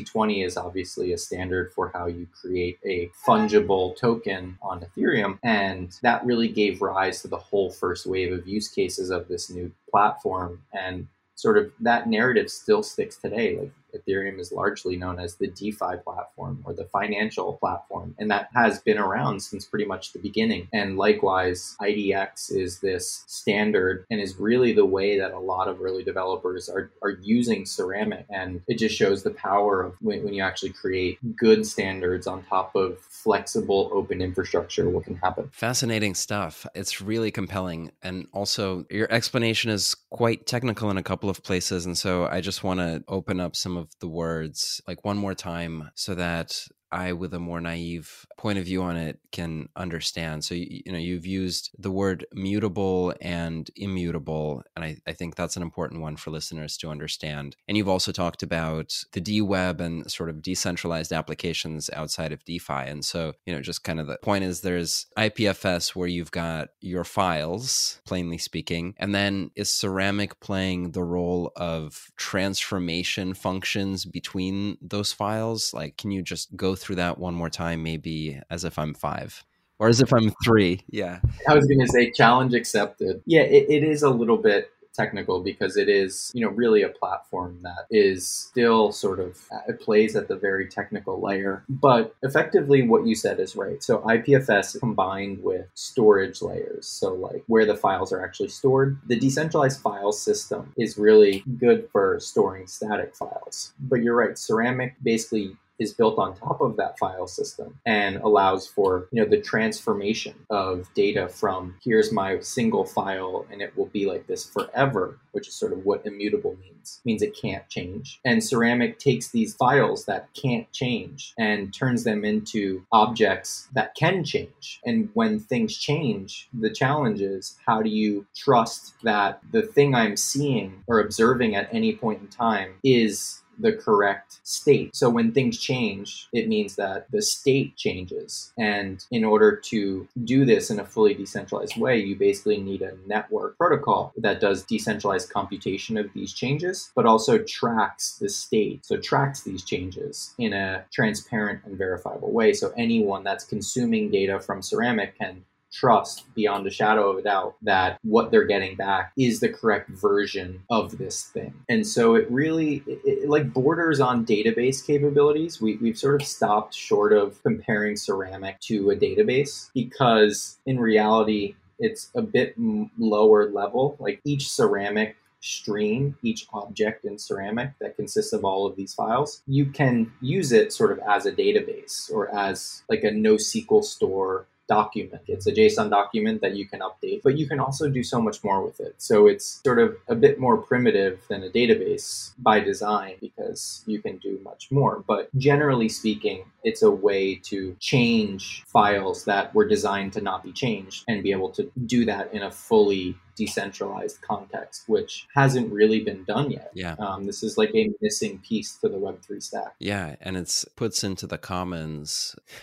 ERC20 0.04 0.46
is 0.46 0.56
obviously 0.56 1.12
a 1.12 1.18
standard 1.18 1.72
for 1.72 1.90
how 1.94 2.06
you 2.06 2.26
create 2.32 2.78
a 2.84 3.10
fungible 3.26 3.96
token 3.96 4.58
on 4.62 4.80
Ethereum. 4.80 5.38
And 5.42 5.96
that 6.02 6.24
really 6.24 6.48
gave 6.48 6.82
rise 6.82 7.22
to 7.22 7.28
the 7.28 7.38
whole 7.38 7.70
first 7.70 8.06
wave 8.06 8.32
of 8.32 8.46
use 8.46 8.68
cases 8.68 9.10
of 9.10 9.28
this 9.28 9.50
new 9.50 9.72
platform. 9.90 10.62
And 10.72 11.08
sort 11.34 11.58
of 11.58 11.72
that 11.80 12.08
narrative 12.08 12.50
still 12.50 12.82
sticks 12.82 13.16
today. 13.16 13.58
Like 13.58 13.72
Ethereum 13.94 14.38
is 14.38 14.52
largely 14.52 14.96
known 14.96 15.18
as 15.18 15.36
the 15.36 15.48
DeFi 15.48 15.96
platform 16.04 16.62
or 16.64 16.72
the 16.72 16.84
financial 16.86 17.54
platform, 17.54 18.14
and 18.18 18.30
that 18.30 18.48
has 18.54 18.80
been 18.80 18.98
around 18.98 19.40
since 19.40 19.64
pretty 19.64 19.84
much 19.84 20.12
the 20.12 20.18
beginning. 20.18 20.68
And 20.72 20.96
likewise, 20.96 21.76
IDX 21.80 22.54
is 22.54 22.80
this 22.80 23.24
standard 23.26 24.04
and 24.10 24.20
is 24.20 24.36
really 24.38 24.72
the 24.72 24.84
way 24.84 25.18
that 25.18 25.32
a 25.32 25.38
lot 25.38 25.68
of 25.68 25.80
early 25.80 26.02
developers 26.02 26.68
are, 26.68 26.90
are 27.02 27.18
using 27.22 27.64
Ceramic. 27.64 28.26
And 28.30 28.62
it 28.68 28.78
just 28.78 28.94
shows 28.94 29.22
the 29.22 29.30
power 29.30 29.82
of 29.82 29.94
when, 30.00 30.24
when 30.24 30.34
you 30.34 30.42
actually 30.42 30.72
create 30.72 31.18
good 31.36 31.66
standards 31.66 32.26
on 32.26 32.44
top 32.44 32.74
of 32.74 32.98
flexible 33.00 33.90
open 33.92 34.20
infrastructure, 34.20 34.88
what 34.88 35.04
can 35.04 35.16
happen. 35.16 35.48
Fascinating 35.52 36.14
stuff. 36.14 36.66
It's 36.74 37.00
really 37.00 37.30
compelling. 37.30 37.92
And 38.02 38.26
also, 38.32 38.84
your 38.90 39.10
explanation 39.12 39.70
is 39.70 39.94
quite 40.10 40.46
technical 40.46 40.90
in 40.90 40.96
a 40.96 41.02
couple 41.02 41.30
of 41.30 41.42
places. 41.42 41.86
And 41.86 41.96
so 41.96 42.26
I 42.26 42.40
just 42.40 42.62
want 42.64 42.80
to 42.80 43.04
open 43.08 43.40
up 43.40 43.56
some 43.56 43.76
of 43.76 43.81
the 44.00 44.08
words 44.08 44.80
like 44.86 45.04
one 45.04 45.16
more 45.16 45.34
time 45.34 45.90
so 45.94 46.14
that 46.14 46.66
I, 46.92 47.12
with 47.12 47.32
a 47.32 47.38
more 47.38 47.60
naive 47.60 48.26
point 48.36 48.58
of 48.58 48.64
view 48.64 48.82
on 48.82 48.96
it, 48.96 49.18
can 49.32 49.68
understand. 49.76 50.44
So, 50.44 50.54
you, 50.54 50.82
know, 50.92 50.98
you've 50.98 51.26
used 51.26 51.70
the 51.78 51.90
word 51.90 52.26
mutable 52.32 53.14
and 53.20 53.70
immutable, 53.74 54.62
and 54.76 54.84
I, 54.84 54.98
I, 55.06 55.12
think 55.12 55.34
that's 55.34 55.56
an 55.56 55.62
important 55.62 56.02
one 56.02 56.16
for 56.16 56.30
listeners 56.30 56.76
to 56.78 56.90
understand. 56.90 57.56
And 57.66 57.76
you've 57.76 57.88
also 57.88 58.12
talked 58.12 58.42
about 58.42 58.94
the 59.12 59.20
D 59.20 59.40
web 59.40 59.80
and 59.80 60.10
sort 60.10 60.28
of 60.28 60.42
decentralized 60.42 61.12
applications 61.12 61.88
outside 61.94 62.32
of 62.32 62.44
DeFi. 62.44 62.72
And 62.72 63.04
so, 63.04 63.32
you 63.46 63.54
know, 63.54 63.62
just 63.62 63.84
kind 63.84 63.98
of 63.98 64.06
the 64.06 64.18
point 64.18 64.44
is 64.44 64.60
there's 64.60 65.06
IPFS 65.16 65.96
where 65.96 66.08
you've 66.08 66.30
got 66.30 66.68
your 66.80 67.04
files, 67.04 68.00
plainly 68.04 68.38
speaking, 68.38 68.94
and 68.98 69.14
then 69.14 69.50
is 69.56 69.70
Ceramic 69.70 70.40
playing 70.40 70.92
the 70.92 71.04
role 71.04 71.52
of 71.56 72.10
transformation 72.16 73.32
functions 73.34 74.04
between 74.04 74.76
those 74.82 75.12
files? 75.12 75.72
Like, 75.72 75.96
can 75.96 76.10
you 76.10 76.22
just 76.22 76.54
go 76.56 76.74
through 76.82 76.96
that 76.96 77.18
one 77.18 77.34
more 77.34 77.50
time, 77.50 77.82
maybe 77.82 78.40
as 78.50 78.64
if 78.64 78.78
I'm 78.78 78.94
five 78.94 79.44
or 79.78 79.88
as 79.88 80.00
if 80.00 80.12
I'm 80.12 80.32
three. 80.44 80.80
Yeah. 80.88 81.20
I 81.48 81.54
was 81.54 81.66
going 81.66 81.80
to 81.80 81.88
say 81.88 82.10
challenge 82.10 82.54
accepted. 82.54 83.22
Yeah, 83.26 83.42
it, 83.42 83.66
it 83.68 83.82
is 83.82 84.02
a 84.02 84.10
little 84.10 84.36
bit 84.36 84.70
technical 84.94 85.40
because 85.40 85.76
it 85.76 85.88
is, 85.88 86.30
you 86.34 86.44
know, 86.44 86.52
really 86.52 86.82
a 86.82 86.88
platform 86.88 87.58
that 87.62 87.86
is 87.90 88.26
still 88.26 88.92
sort 88.92 89.18
of 89.18 89.38
uh, 89.52 89.60
it 89.68 89.80
plays 89.80 90.14
at 90.16 90.28
the 90.28 90.36
very 90.36 90.68
technical 90.68 91.20
layer. 91.20 91.64
But 91.68 92.14
effectively, 92.22 92.86
what 92.86 93.06
you 93.06 93.14
said 93.14 93.40
is 93.40 93.56
right. 93.56 93.82
So 93.82 93.98
IPFS 93.98 94.78
combined 94.78 95.42
with 95.42 95.66
storage 95.74 96.42
layers, 96.42 96.86
so 96.86 97.14
like 97.14 97.42
where 97.46 97.66
the 97.66 97.76
files 97.76 98.12
are 98.12 98.24
actually 98.24 98.48
stored. 98.50 98.98
The 99.06 99.18
decentralized 99.18 99.80
file 99.80 100.12
system 100.12 100.72
is 100.76 100.98
really 100.98 101.42
good 101.58 101.88
for 101.90 102.20
storing 102.20 102.66
static 102.66 103.14
files. 103.16 103.72
But 103.80 104.02
you're 104.02 104.16
right, 104.16 104.38
Ceramic 104.38 104.94
basically 105.02 105.56
is 105.82 105.92
built 105.92 106.18
on 106.18 106.36
top 106.36 106.60
of 106.60 106.76
that 106.76 106.98
file 106.98 107.26
system 107.26 107.78
and 107.86 108.16
allows 108.16 108.66
for 108.66 109.08
you 109.12 109.22
know 109.22 109.28
the 109.28 109.40
transformation 109.40 110.34
of 110.50 110.88
data 110.94 111.28
from 111.28 111.74
here's 111.84 112.12
my 112.12 112.38
single 112.40 112.84
file 112.84 113.46
and 113.50 113.60
it 113.60 113.76
will 113.76 113.86
be 113.86 114.06
like 114.06 114.26
this 114.26 114.44
forever 114.44 115.18
which 115.32 115.48
is 115.48 115.54
sort 115.54 115.72
of 115.72 115.84
what 115.84 116.04
immutable 116.06 116.56
means 116.60 116.72
it 116.82 117.06
means 117.06 117.22
it 117.22 117.36
can't 117.40 117.68
change. 117.68 118.20
And 118.24 118.42
ceramic 118.42 118.98
takes 118.98 119.30
these 119.30 119.54
files 119.54 120.04
that 120.06 120.28
can't 120.34 120.70
change 120.72 121.32
and 121.38 121.72
turns 121.72 122.04
them 122.04 122.24
into 122.24 122.84
objects 122.90 123.68
that 123.74 123.94
can 123.94 124.24
change. 124.24 124.80
And 124.84 125.08
when 125.14 125.38
things 125.38 125.76
change 125.76 126.48
the 126.52 126.70
challenge 126.70 127.20
is 127.20 127.58
how 127.66 127.82
do 127.82 127.90
you 127.90 128.26
trust 128.36 128.94
that 129.02 129.40
the 129.52 129.62
thing 129.62 129.94
i'm 129.94 130.16
seeing 130.16 130.82
or 130.86 131.00
observing 131.00 131.54
at 131.54 131.68
any 131.72 131.94
point 131.94 132.20
in 132.20 132.28
time 132.28 132.74
is 132.82 133.41
the 133.58 133.72
correct 133.72 134.40
state. 134.42 134.94
So 134.94 135.10
when 135.10 135.32
things 135.32 135.58
change, 135.58 136.28
it 136.32 136.48
means 136.48 136.76
that 136.76 137.10
the 137.10 137.22
state 137.22 137.76
changes. 137.76 138.52
And 138.58 139.04
in 139.10 139.24
order 139.24 139.56
to 139.56 140.08
do 140.24 140.44
this 140.44 140.70
in 140.70 140.80
a 140.80 140.84
fully 140.84 141.14
decentralized 141.14 141.76
way, 141.76 141.98
you 141.98 142.16
basically 142.16 142.58
need 142.58 142.82
a 142.82 142.96
network 143.06 143.56
protocol 143.56 144.12
that 144.16 144.40
does 144.40 144.64
decentralized 144.64 145.30
computation 145.30 145.96
of 145.96 146.12
these 146.14 146.32
changes, 146.32 146.90
but 146.94 147.06
also 147.06 147.38
tracks 147.38 148.16
the 148.18 148.28
state. 148.28 148.84
So 148.84 148.96
tracks 148.96 149.42
these 149.42 149.64
changes 149.64 150.34
in 150.38 150.52
a 150.52 150.84
transparent 150.92 151.64
and 151.64 151.76
verifiable 151.76 152.32
way. 152.32 152.52
So 152.52 152.72
anyone 152.76 153.24
that's 153.24 153.44
consuming 153.44 154.10
data 154.10 154.40
from 154.40 154.62
Ceramic 154.62 155.18
can 155.18 155.44
trust 155.72 156.32
beyond 156.34 156.66
a 156.66 156.70
shadow 156.70 157.10
of 157.10 157.18
a 157.18 157.22
doubt 157.22 157.54
that 157.62 157.98
what 158.02 158.30
they're 158.30 158.44
getting 158.44 158.76
back 158.76 159.12
is 159.16 159.40
the 159.40 159.48
correct 159.48 159.88
version 159.90 160.62
of 160.70 160.98
this 160.98 161.24
thing. 161.24 161.54
And 161.68 161.86
so 161.86 162.14
it 162.14 162.30
really 162.30 162.82
it, 162.86 163.00
it, 163.04 163.28
like 163.28 163.52
borders 163.52 164.00
on 164.00 164.26
database 164.26 164.86
capabilities. 164.86 165.60
We, 165.60 165.76
we've 165.76 165.98
sort 165.98 166.20
of 166.20 166.26
stopped 166.26 166.74
short 166.74 167.12
of 167.12 167.42
comparing 167.42 167.96
ceramic 167.96 168.60
to 168.60 168.90
a 168.90 168.96
database 168.96 169.70
because 169.74 170.58
in 170.66 170.78
reality, 170.78 171.56
it's 171.78 172.10
a 172.14 172.22
bit 172.22 172.54
lower 172.98 173.50
level. 173.50 173.96
Like 173.98 174.20
each 174.24 174.50
ceramic 174.50 175.16
stream, 175.40 176.16
each 176.22 176.46
object 176.52 177.04
in 177.04 177.18
ceramic 177.18 177.72
that 177.80 177.96
consists 177.96 178.32
of 178.32 178.44
all 178.44 178.66
of 178.66 178.76
these 178.76 178.94
files, 178.94 179.42
you 179.46 179.66
can 179.66 180.12
use 180.20 180.52
it 180.52 180.72
sort 180.72 180.92
of 180.92 181.00
as 181.00 181.26
a 181.26 181.32
database 181.32 182.10
or 182.12 182.32
as 182.34 182.82
like 182.88 183.02
a 183.02 183.10
NoSQL 183.10 183.82
store 183.82 184.46
document. 184.68 185.22
It's 185.26 185.46
a 185.46 185.52
JSON 185.52 185.90
document 185.90 186.40
that 186.40 186.54
you 186.54 186.66
can 186.66 186.80
update, 186.80 187.22
but 187.22 187.38
you 187.38 187.46
can 187.46 187.60
also 187.60 187.88
do 187.88 188.02
so 188.02 188.20
much 188.20 188.42
more 188.44 188.64
with 188.64 188.80
it. 188.80 188.94
So 188.98 189.26
it's 189.26 189.60
sort 189.64 189.78
of 189.78 189.96
a 190.08 190.14
bit 190.14 190.38
more 190.38 190.56
primitive 190.56 191.20
than 191.28 191.42
a 191.42 191.50
database 191.50 192.32
by 192.38 192.60
design 192.60 193.16
because 193.20 193.82
you 193.86 194.00
can 194.00 194.18
do 194.18 194.40
much 194.44 194.70
more. 194.70 195.04
But 195.06 195.34
generally 195.36 195.88
speaking, 195.88 196.44
it's 196.64 196.82
a 196.82 196.90
way 196.90 197.34
to 197.36 197.76
change 197.80 198.64
files 198.66 199.24
that 199.24 199.54
were 199.54 199.66
designed 199.66 200.12
to 200.14 200.20
not 200.20 200.42
be 200.42 200.52
changed 200.52 201.04
and 201.08 201.22
be 201.22 201.32
able 201.32 201.50
to 201.50 201.70
do 201.86 202.04
that 202.06 202.32
in 202.32 202.42
a 202.42 202.50
fully 202.50 203.16
decentralized 203.36 204.20
context, 204.22 204.84
which 204.86 205.26
hasn't 205.34 205.72
really 205.72 206.00
been 206.00 206.24
done 206.24 206.50
yet. 206.50 206.70
Yeah. 206.74 206.96
Um, 206.98 207.26
this 207.26 207.42
is 207.42 207.56
like 207.56 207.74
a 207.74 207.90
missing 208.00 208.38
piece 208.38 208.76
to 208.76 208.88
the 208.88 208.98
Web3 208.98 209.42
stack. 209.42 209.74
Yeah. 209.78 210.16
And 210.20 210.36
it 210.36 210.64
puts 210.76 211.04
into 211.04 211.26
the 211.26 211.38
commons 211.38 212.36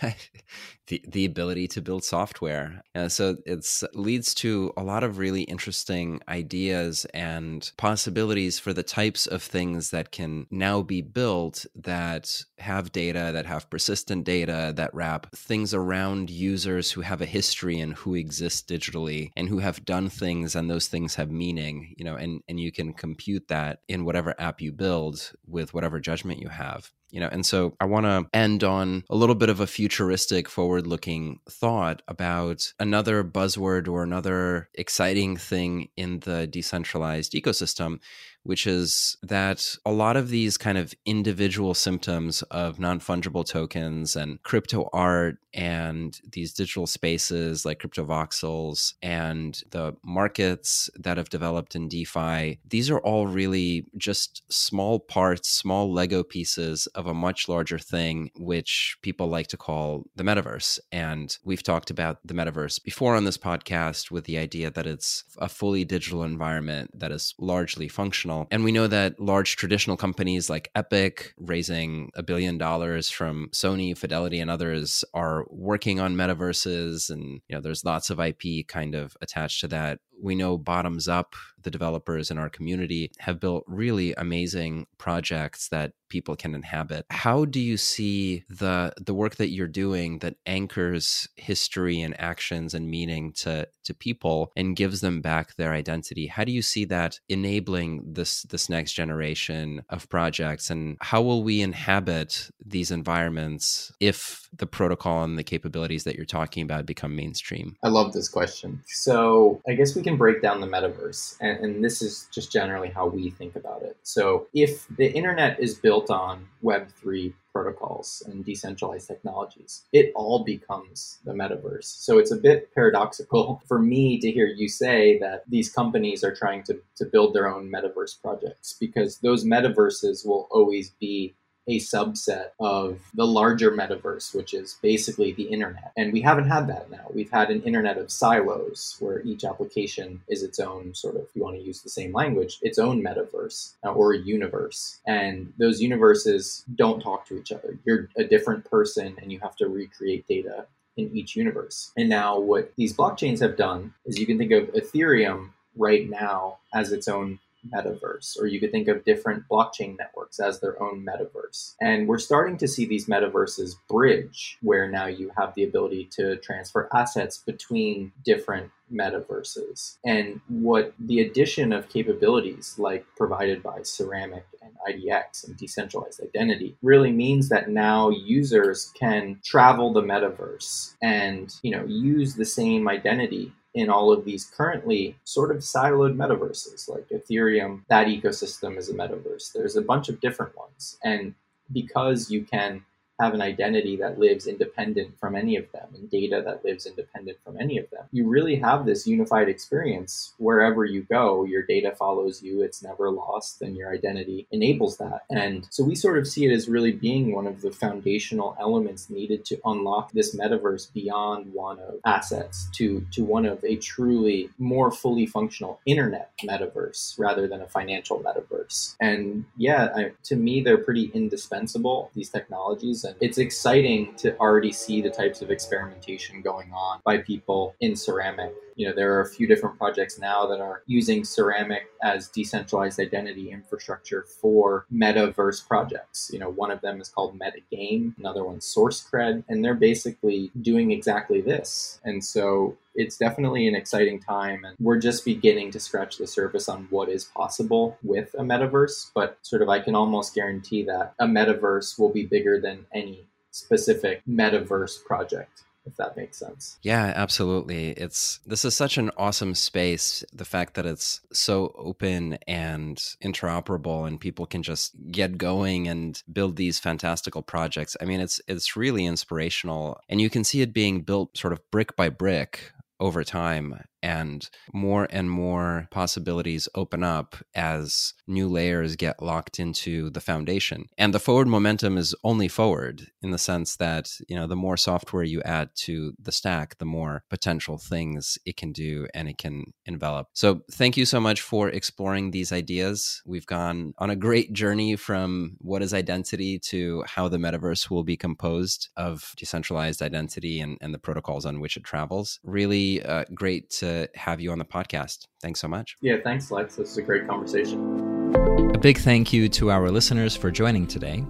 the, 0.90 1.02
the 1.06 1.24
ability 1.24 1.68
to 1.68 1.80
build 1.80 2.04
software. 2.04 2.82
And 2.94 3.10
so 3.10 3.36
it 3.46 3.64
leads 3.94 4.34
to 4.34 4.72
a 4.76 4.82
lot 4.82 5.04
of 5.04 5.18
really 5.18 5.42
interesting 5.42 6.20
ideas 6.28 7.06
and 7.14 7.70
possibilities 7.76 8.58
for 8.58 8.72
the 8.72 8.82
types 8.82 9.26
of 9.26 9.42
things 9.42 9.90
that 9.90 10.10
can 10.10 10.46
now 10.50 10.82
be 10.82 11.00
built 11.00 11.64
that 11.76 12.44
have 12.58 12.92
data, 12.92 13.30
that 13.32 13.46
have 13.46 13.70
persistent 13.70 14.24
data, 14.24 14.72
that 14.76 14.92
wrap 14.92 15.30
things 15.34 15.72
around 15.72 16.28
users 16.28 16.90
who 16.90 17.00
have 17.02 17.20
a 17.20 17.26
history 17.26 17.78
and 17.78 17.94
who 17.94 18.16
exist 18.16 18.68
digitally 18.68 19.30
and 19.36 19.48
who 19.48 19.60
have 19.60 19.84
done 19.84 20.08
things 20.08 20.56
and 20.60 20.70
those 20.70 20.86
things 20.86 21.16
have 21.16 21.30
meaning, 21.30 21.94
you 21.96 22.04
know, 22.04 22.14
and, 22.14 22.42
and 22.48 22.60
you 22.60 22.70
can 22.70 22.92
compute 22.92 23.48
that 23.48 23.80
in 23.88 24.04
whatever 24.04 24.34
app 24.38 24.60
you 24.60 24.70
build 24.70 25.32
with 25.46 25.74
whatever 25.74 25.98
judgment 25.98 26.40
you 26.40 26.48
have 26.48 26.92
you 27.10 27.20
know 27.20 27.28
and 27.30 27.44
so 27.44 27.74
i 27.80 27.84
want 27.84 28.06
to 28.06 28.26
end 28.32 28.64
on 28.64 29.04
a 29.10 29.16
little 29.16 29.34
bit 29.34 29.48
of 29.48 29.60
a 29.60 29.66
futuristic 29.66 30.48
forward 30.48 30.86
looking 30.86 31.40
thought 31.48 32.02
about 32.08 32.72
another 32.78 33.22
buzzword 33.24 33.88
or 33.88 34.02
another 34.02 34.68
exciting 34.74 35.36
thing 35.36 35.88
in 35.96 36.20
the 36.20 36.46
decentralized 36.46 37.32
ecosystem 37.32 37.98
which 38.42 38.66
is 38.66 39.18
that 39.22 39.76
a 39.84 39.92
lot 39.92 40.16
of 40.16 40.30
these 40.30 40.56
kind 40.56 40.78
of 40.78 40.94
individual 41.04 41.74
symptoms 41.74 42.42
of 42.50 42.78
non 42.80 42.98
fungible 42.98 43.46
tokens 43.46 44.16
and 44.16 44.42
crypto 44.42 44.88
art 44.92 45.36
and 45.52 46.20
these 46.30 46.52
digital 46.52 46.86
spaces 46.86 47.64
like 47.64 47.80
Cryptovoxels 47.80 48.94
and 49.02 49.62
the 49.70 49.96
markets 50.04 50.88
that 50.96 51.16
have 51.16 51.28
developed 51.28 51.74
in 51.74 51.88
DeFi, 51.88 52.60
these 52.68 52.90
are 52.90 53.00
all 53.00 53.26
really 53.26 53.86
just 53.96 54.42
small 54.52 55.00
parts, 55.00 55.48
small 55.48 55.92
Lego 55.92 56.22
pieces 56.22 56.86
of 57.00 57.06
a 57.06 57.14
much 57.14 57.48
larger 57.48 57.78
thing, 57.78 58.30
which 58.36 58.96
people 59.02 59.26
like 59.26 59.48
to 59.48 59.56
call 59.56 60.04
the 60.14 60.22
metaverse. 60.22 60.78
And 60.92 61.36
we've 61.44 61.62
talked 61.62 61.90
about 61.90 62.18
the 62.24 62.34
metaverse 62.34 62.82
before 62.82 63.16
on 63.16 63.24
this 63.24 63.38
podcast 63.38 64.10
with 64.10 64.24
the 64.24 64.38
idea 64.38 64.70
that 64.70 64.86
it's 64.86 65.24
a 65.38 65.48
fully 65.48 65.84
digital 65.84 66.22
environment 66.22 66.90
that 66.94 67.10
is 67.10 67.34
largely 67.38 67.88
functional. 67.88 68.46
And 68.50 68.62
we 68.62 68.72
know 68.72 68.86
that 68.86 69.18
large 69.18 69.56
traditional 69.56 69.96
companies 69.96 70.48
like 70.48 70.70
Epic, 70.74 71.34
raising 71.38 72.10
a 72.14 72.22
billion 72.22 72.58
dollars 72.58 73.10
from 73.10 73.48
Sony, 73.52 73.96
Fidelity, 73.96 74.38
and 74.38 74.50
others, 74.50 75.04
are 75.14 75.46
working 75.48 75.98
on 75.98 76.14
metaverses. 76.14 77.10
And, 77.10 77.40
you 77.48 77.56
know, 77.56 77.60
there's 77.60 77.84
lots 77.84 78.10
of 78.10 78.20
IP 78.20 78.68
kind 78.68 78.94
of 78.94 79.16
attached 79.20 79.60
to 79.60 79.68
that 79.68 80.00
we 80.20 80.34
know 80.34 80.58
bottoms 80.58 81.08
up 81.08 81.34
the 81.62 81.70
developers 81.70 82.30
in 82.30 82.38
our 82.38 82.48
community 82.48 83.10
have 83.18 83.40
built 83.40 83.64
really 83.66 84.14
amazing 84.14 84.86
projects 84.98 85.68
that 85.68 85.92
people 86.08 86.34
can 86.34 86.54
inhabit. 86.54 87.06
How 87.10 87.44
do 87.44 87.60
you 87.60 87.76
see 87.76 88.44
the 88.48 88.92
the 89.00 89.14
work 89.14 89.36
that 89.36 89.50
you're 89.50 89.68
doing 89.68 90.18
that 90.18 90.36
anchors 90.46 91.28
history 91.36 92.00
and 92.00 92.18
actions 92.20 92.74
and 92.74 92.90
meaning 92.90 93.32
to 93.34 93.68
to 93.84 93.94
people 93.94 94.52
and 94.56 94.76
gives 94.76 95.00
them 95.00 95.20
back 95.20 95.54
their 95.56 95.72
identity? 95.72 96.26
How 96.26 96.44
do 96.44 96.52
you 96.52 96.62
see 96.62 96.84
that 96.86 97.20
enabling 97.28 98.12
this 98.12 98.42
this 98.42 98.68
next 98.68 98.92
generation 98.92 99.82
of 99.88 100.08
projects 100.08 100.70
and 100.70 100.96
how 101.00 101.22
will 101.22 101.42
we 101.42 101.60
inhabit 101.60 102.50
these 102.64 102.90
environments 102.90 103.92
if 104.00 104.48
the 104.56 104.66
protocol 104.66 105.24
and 105.24 105.38
the 105.38 105.44
capabilities 105.44 106.04
that 106.04 106.16
you're 106.16 106.24
talking 106.24 106.62
about 106.62 106.86
become 106.86 107.14
mainstream? 107.14 107.76
I 107.82 107.88
love 107.88 108.12
this 108.12 108.28
question. 108.28 108.82
So, 108.86 109.60
I 109.68 109.74
guess 109.74 109.94
we 109.94 110.02
can 110.02 110.16
break 110.16 110.42
down 110.42 110.60
the 110.60 110.66
metaverse 110.66 111.36
and, 111.40 111.64
and 111.64 111.84
this 111.84 112.02
is 112.02 112.28
just 112.32 112.52
generally 112.52 112.88
how 112.88 113.06
we 113.06 113.30
think 113.30 113.56
about 113.56 113.82
it. 113.82 113.96
So, 114.02 114.46
if 114.54 114.86
the 114.88 115.12
internet 115.12 115.60
is 115.60 115.74
built 115.74 116.10
on 116.10 116.48
Web3 116.62 117.32
protocols 117.52 118.22
and 118.26 118.44
decentralized 118.44 119.08
technologies, 119.08 119.84
it 119.92 120.12
all 120.14 120.44
becomes 120.44 121.18
the 121.24 121.32
metaverse. 121.32 121.84
So 121.84 122.18
it's 122.18 122.30
a 122.30 122.36
bit 122.36 122.72
paradoxical 122.74 123.62
for 123.68 123.78
me 123.78 124.18
to 124.20 124.30
hear 124.30 124.46
you 124.46 124.68
say 124.68 125.18
that 125.18 125.44
these 125.48 125.70
companies 125.70 126.22
are 126.24 126.34
trying 126.34 126.62
to, 126.64 126.80
to 126.96 127.04
build 127.04 127.34
their 127.34 127.48
own 127.48 127.70
metaverse 127.70 128.20
projects 128.20 128.76
because 128.78 129.18
those 129.18 129.44
metaverses 129.44 130.26
will 130.26 130.48
always 130.50 130.90
be 131.00 131.34
a 131.70 131.78
subset 131.78 132.48
of 132.58 132.98
the 133.14 133.26
larger 133.26 133.70
metaverse, 133.70 134.34
which 134.34 134.54
is 134.54 134.76
basically 134.82 135.32
the 135.32 135.44
internet. 135.44 135.92
And 135.96 136.12
we 136.12 136.20
haven't 136.20 136.48
had 136.48 136.66
that 136.66 136.90
now. 136.90 137.06
We've 137.14 137.30
had 137.30 137.48
an 137.48 137.62
internet 137.62 137.96
of 137.96 138.10
silos 138.10 138.96
where 138.98 139.22
each 139.22 139.44
application 139.44 140.20
is 140.28 140.42
its 140.42 140.58
own 140.58 140.94
sort 140.94 141.14
of, 141.14 141.22
if 141.22 141.28
you 141.34 141.42
want 141.44 141.56
to 141.56 141.62
use 141.62 141.80
the 141.80 141.88
same 141.88 142.12
language, 142.12 142.58
its 142.62 142.80
own 142.80 143.02
metaverse 143.02 143.74
uh, 143.84 143.92
or 143.92 144.14
universe. 144.14 145.00
And 145.06 145.52
those 145.58 145.80
universes 145.80 146.64
don't 146.74 147.00
talk 147.00 147.24
to 147.26 147.38
each 147.38 147.52
other. 147.52 147.78
You're 147.84 148.08
a 148.16 148.24
different 148.24 148.68
person 148.68 149.16
and 149.22 149.30
you 149.30 149.38
have 149.40 149.54
to 149.56 149.68
recreate 149.68 150.26
data 150.26 150.66
in 150.96 151.16
each 151.16 151.36
universe. 151.36 151.92
And 151.96 152.08
now, 152.08 152.40
what 152.40 152.72
these 152.76 152.96
blockchains 152.96 153.38
have 153.40 153.56
done 153.56 153.94
is 154.06 154.18
you 154.18 154.26
can 154.26 154.38
think 154.38 154.50
of 154.50 154.72
Ethereum 154.72 155.50
right 155.76 156.10
now 156.10 156.58
as 156.74 156.90
its 156.90 157.06
own 157.06 157.38
metaverse, 157.68 158.38
or 158.38 158.46
you 158.46 158.60
could 158.60 158.72
think 158.72 158.88
of 158.88 159.04
different 159.04 159.44
blockchain 159.50 159.96
networks 159.98 160.40
as 160.40 160.60
their 160.60 160.80
own 160.82 161.04
metaverse. 161.06 161.74
And 161.80 162.08
we're 162.08 162.18
starting 162.18 162.56
to 162.58 162.68
see 162.68 162.86
these 162.86 163.06
metaverses 163.06 163.76
bridge, 163.88 164.58
where 164.62 164.88
now 164.88 165.06
you 165.06 165.30
have 165.36 165.54
the 165.54 165.64
ability 165.64 166.08
to 166.12 166.36
transfer 166.36 166.88
assets 166.94 167.38
between 167.38 168.12
different 168.24 168.70
metaverses. 168.92 169.98
And 170.04 170.40
what 170.48 170.94
the 170.98 171.20
addition 171.20 171.72
of 171.72 171.88
capabilities 171.88 172.74
like 172.78 173.06
provided 173.16 173.62
by 173.62 173.82
Ceramic 173.82 174.44
and 174.62 174.72
IDX 174.88 175.46
and 175.46 175.56
decentralized 175.56 176.20
identity 176.22 176.76
really 176.82 177.12
means 177.12 177.48
that 177.48 177.70
now 177.70 178.10
users 178.10 178.92
can 178.98 179.38
travel 179.44 179.92
the 179.92 180.02
metaverse 180.02 180.94
and, 181.02 181.54
you 181.62 181.70
know, 181.70 181.84
use 181.84 182.34
the 182.34 182.44
same 182.44 182.88
identity 182.88 183.52
in 183.74 183.88
all 183.88 184.12
of 184.12 184.24
these 184.24 184.44
currently 184.56 185.16
sort 185.24 185.50
of 185.50 185.58
siloed 185.58 186.16
metaverses 186.16 186.88
like 186.88 187.08
Ethereum. 187.08 187.82
That 187.88 188.08
ecosystem 188.08 188.76
is 188.76 188.88
a 188.88 188.94
metaverse. 188.94 189.52
There's 189.52 189.76
a 189.76 189.82
bunch 189.82 190.08
of 190.08 190.20
different 190.20 190.56
ones. 190.56 190.98
And 191.04 191.34
because 191.72 192.30
you 192.30 192.42
can 192.44 192.84
have 193.20 193.34
an 193.34 193.42
identity 193.42 193.96
that 193.96 194.18
lives 194.18 194.46
independent 194.46 195.18
from 195.18 195.36
any 195.36 195.56
of 195.56 195.70
them 195.72 195.88
and 195.94 196.10
data 196.10 196.42
that 196.44 196.64
lives 196.64 196.86
independent 196.86 197.38
from 197.44 197.60
any 197.60 197.78
of 197.78 197.88
them. 197.90 198.04
You 198.12 198.28
really 198.28 198.56
have 198.56 198.86
this 198.86 199.06
unified 199.06 199.48
experience 199.48 200.34
wherever 200.38 200.84
you 200.84 201.02
go. 201.02 201.44
Your 201.44 201.62
data 201.62 201.92
follows 201.96 202.42
you, 202.42 202.62
it's 202.62 202.82
never 202.82 203.10
lost, 203.10 203.62
and 203.62 203.76
your 203.76 203.92
identity 203.92 204.46
enables 204.50 204.96
that. 204.98 205.24
And 205.30 205.66
so 205.70 205.84
we 205.84 205.94
sort 205.94 206.18
of 206.18 206.26
see 206.26 206.46
it 206.46 206.52
as 206.52 206.68
really 206.68 206.92
being 206.92 207.34
one 207.34 207.46
of 207.46 207.60
the 207.60 207.70
foundational 207.70 208.56
elements 208.58 209.10
needed 209.10 209.44
to 209.46 209.60
unlock 209.64 210.12
this 210.12 210.34
metaverse 210.34 210.92
beyond 210.92 211.52
one 211.52 211.78
of 211.80 211.94
assets 212.04 212.68
to, 212.72 213.06
to 213.12 213.24
one 213.24 213.46
of 213.46 213.62
a 213.64 213.76
truly 213.76 214.50
more 214.58 214.90
fully 214.90 215.26
functional 215.26 215.80
internet 215.86 216.30
metaverse 216.44 217.18
rather 217.18 217.46
than 217.46 217.60
a 217.60 217.66
financial 217.66 218.18
metaverse. 218.20 218.96
And 219.00 219.44
yeah, 219.56 219.88
I, 219.94 220.12
to 220.24 220.36
me, 220.36 220.62
they're 220.62 220.78
pretty 220.78 221.10
indispensable, 221.14 222.10
these 222.14 222.30
technologies 222.30 223.04
and 223.10 223.18
it's 223.20 223.38
exciting 223.38 224.14
to 224.16 224.36
already 224.38 224.72
see 224.72 225.00
the 225.00 225.10
types 225.10 225.42
of 225.42 225.50
experimentation 225.50 226.42
going 226.42 226.72
on 226.72 227.00
by 227.04 227.18
people 227.18 227.74
in 227.80 227.96
ceramic 227.96 228.52
you 228.80 228.88
know 228.88 228.94
there 228.94 229.14
are 229.14 229.20
a 229.20 229.28
few 229.28 229.46
different 229.46 229.76
projects 229.76 230.18
now 230.18 230.46
that 230.46 230.58
are 230.58 230.82
using 230.86 231.22
ceramic 231.22 231.82
as 232.02 232.28
decentralized 232.28 232.98
identity 232.98 233.50
infrastructure 233.50 234.24
for 234.40 234.86
metaverse 234.90 235.68
projects. 235.68 236.30
You 236.32 236.38
know 236.38 236.48
one 236.48 236.70
of 236.70 236.80
them 236.80 236.98
is 236.98 237.10
called 237.10 237.38
metagame 237.38 238.16
another 238.16 238.42
one's 238.42 238.64
sourcecred 238.64 239.44
and 239.48 239.62
they're 239.62 239.74
basically 239.74 240.50
doing 240.62 240.92
exactly 240.92 241.42
this. 241.42 242.00
And 242.04 242.24
so 242.24 242.78
it's 242.94 243.18
definitely 243.18 243.68
an 243.68 243.74
exciting 243.74 244.18
time 244.18 244.64
and 244.64 244.74
we're 244.80 244.98
just 244.98 245.26
beginning 245.26 245.72
to 245.72 245.78
scratch 245.78 246.16
the 246.16 246.26
surface 246.26 246.66
on 246.66 246.86
what 246.88 247.10
is 247.10 247.24
possible 247.24 247.98
with 248.02 248.34
a 248.34 248.42
metaverse 248.42 249.12
but 249.14 249.38
sort 249.42 249.62
of 249.62 249.68
i 249.68 249.78
can 249.78 249.94
almost 249.94 250.34
guarantee 250.34 250.82
that 250.82 251.14
a 251.20 251.24
metaverse 251.24 252.00
will 252.00 252.08
be 252.08 252.26
bigger 252.26 252.60
than 252.60 252.84
any 252.92 253.24
specific 253.52 254.22
metaverse 254.28 255.04
project 255.04 255.62
if 255.90 255.96
that 255.96 256.16
makes 256.16 256.38
sense. 256.38 256.78
Yeah, 256.82 257.12
absolutely. 257.14 257.90
It's 257.90 258.40
this 258.46 258.64
is 258.64 258.74
such 258.74 258.98
an 258.98 259.10
awesome 259.16 259.54
space. 259.54 260.24
The 260.32 260.44
fact 260.44 260.74
that 260.74 260.86
it's 260.86 261.20
so 261.32 261.74
open 261.76 262.38
and 262.46 262.96
interoperable 263.22 264.06
and 264.06 264.20
people 264.20 264.46
can 264.46 264.62
just 264.62 264.94
get 265.10 265.38
going 265.38 265.88
and 265.88 266.22
build 266.32 266.56
these 266.56 266.78
fantastical 266.78 267.42
projects. 267.42 267.96
I 268.00 268.04
mean, 268.04 268.20
it's 268.20 268.40
it's 268.46 268.76
really 268.76 269.04
inspirational 269.04 270.00
and 270.08 270.20
you 270.20 270.30
can 270.30 270.44
see 270.44 270.62
it 270.62 270.72
being 270.72 271.02
built 271.02 271.36
sort 271.36 271.52
of 271.52 271.60
brick 271.70 271.96
by 271.96 272.08
brick 272.08 272.72
over 272.98 273.24
time 273.24 273.82
and 274.02 274.48
more 274.72 275.06
and 275.10 275.30
more 275.30 275.88
possibilities 275.90 276.68
open 276.74 277.02
up 277.02 277.36
as 277.54 278.14
new 278.26 278.48
layers 278.48 278.96
get 278.96 279.22
locked 279.22 279.58
into 279.58 280.10
the 280.10 280.20
foundation. 280.20 280.86
And 280.98 281.12
the 281.12 281.20
forward 281.20 281.48
momentum 281.48 281.98
is 281.98 282.14
only 282.24 282.48
forward 282.48 283.08
in 283.22 283.30
the 283.30 283.38
sense 283.38 283.76
that 283.76 284.10
you 284.28 284.36
know 284.36 284.46
the 284.46 284.56
more 284.56 284.76
software 284.76 285.22
you 285.22 285.42
add 285.42 285.70
to 285.74 286.12
the 286.20 286.32
stack 286.32 286.78
the 286.78 286.84
more 286.84 287.24
potential 287.30 287.78
things 287.78 288.38
it 288.46 288.56
can 288.56 288.72
do 288.72 289.06
and 289.14 289.28
it 289.28 289.38
can 289.38 289.72
envelop. 289.86 290.28
So 290.34 290.62
thank 290.72 290.96
you 290.96 291.04
so 291.04 291.20
much 291.20 291.40
for 291.40 291.68
exploring 291.68 292.30
these 292.30 292.52
ideas. 292.52 293.22
We've 293.26 293.46
gone 293.46 293.94
on 293.98 294.10
a 294.10 294.16
great 294.16 294.52
journey 294.52 294.96
from 294.96 295.56
what 295.60 295.82
is 295.82 295.94
identity 295.94 296.58
to 296.58 297.04
how 297.06 297.28
the 297.28 297.38
metaverse 297.38 297.90
will 297.90 298.04
be 298.04 298.16
composed 298.16 298.88
of 298.96 299.32
decentralized 299.36 300.02
identity 300.02 300.60
and, 300.60 300.78
and 300.80 300.94
the 300.94 300.98
protocols 300.98 301.46
on 301.46 301.60
which 301.60 301.76
it 301.76 301.84
travels. 301.84 302.38
Really 302.42 303.02
uh, 303.02 303.24
great 303.34 303.70
to 303.90 304.08
have 304.18 304.40
you 304.40 304.52
on 304.52 304.58
the 304.58 304.64
podcast. 304.64 305.26
Thanks 305.42 305.60
so 305.60 305.68
much. 305.68 305.96
Yeah, 306.00 306.16
thanks, 306.22 306.50
Lex. 306.50 306.76
This 306.76 306.90
is 306.90 306.96
a 306.98 307.02
great 307.02 307.26
conversation. 307.28 308.34
A 308.74 308.78
big 308.78 308.98
thank 308.98 309.32
you 309.32 309.48
to 309.48 309.70
our 309.70 309.90
listeners 309.90 310.36
for 310.36 310.50
joining 310.50 310.86
today. 310.86 311.24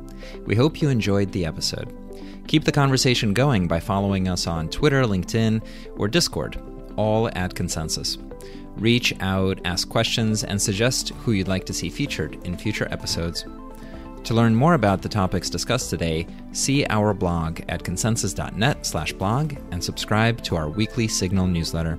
We 0.44 0.54
hope 0.54 0.82
you 0.82 0.88
enjoyed 0.88 1.32
the 1.32 1.46
episode. 1.46 1.96
Keep 2.46 2.64
the 2.64 2.72
conversation 2.72 3.32
going 3.32 3.66
by 3.68 3.80
following 3.80 4.28
us 4.28 4.46
on 4.46 4.68
Twitter, 4.68 5.02
LinkedIn, 5.04 5.64
or 5.96 6.08
Discord, 6.08 6.60
all 6.96 7.28
at 7.28 7.54
ConsenSys. 7.54 8.18
Reach 8.76 9.14
out, 9.20 9.60
ask 9.64 9.88
questions, 9.88 10.44
and 10.44 10.60
suggest 10.60 11.10
who 11.10 11.32
you'd 11.32 11.48
like 11.48 11.64
to 11.66 11.72
see 11.72 11.88
featured 11.88 12.44
in 12.46 12.56
future 12.56 12.88
episodes. 12.90 13.44
To 14.24 14.34
learn 14.34 14.54
more 14.54 14.74
about 14.74 15.00
the 15.00 15.08
topics 15.08 15.48
discussed 15.48 15.88
today, 15.90 16.26
see 16.52 16.84
our 16.86 17.14
blog 17.14 17.60
at 17.68 17.82
consensys.net/blog 17.82 19.54
and 19.70 19.82
subscribe 19.82 20.42
to 20.42 20.56
our 20.56 20.68
weekly 20.68 21.08
Signal 21.08 21.46
newsletter. 21.46 21.98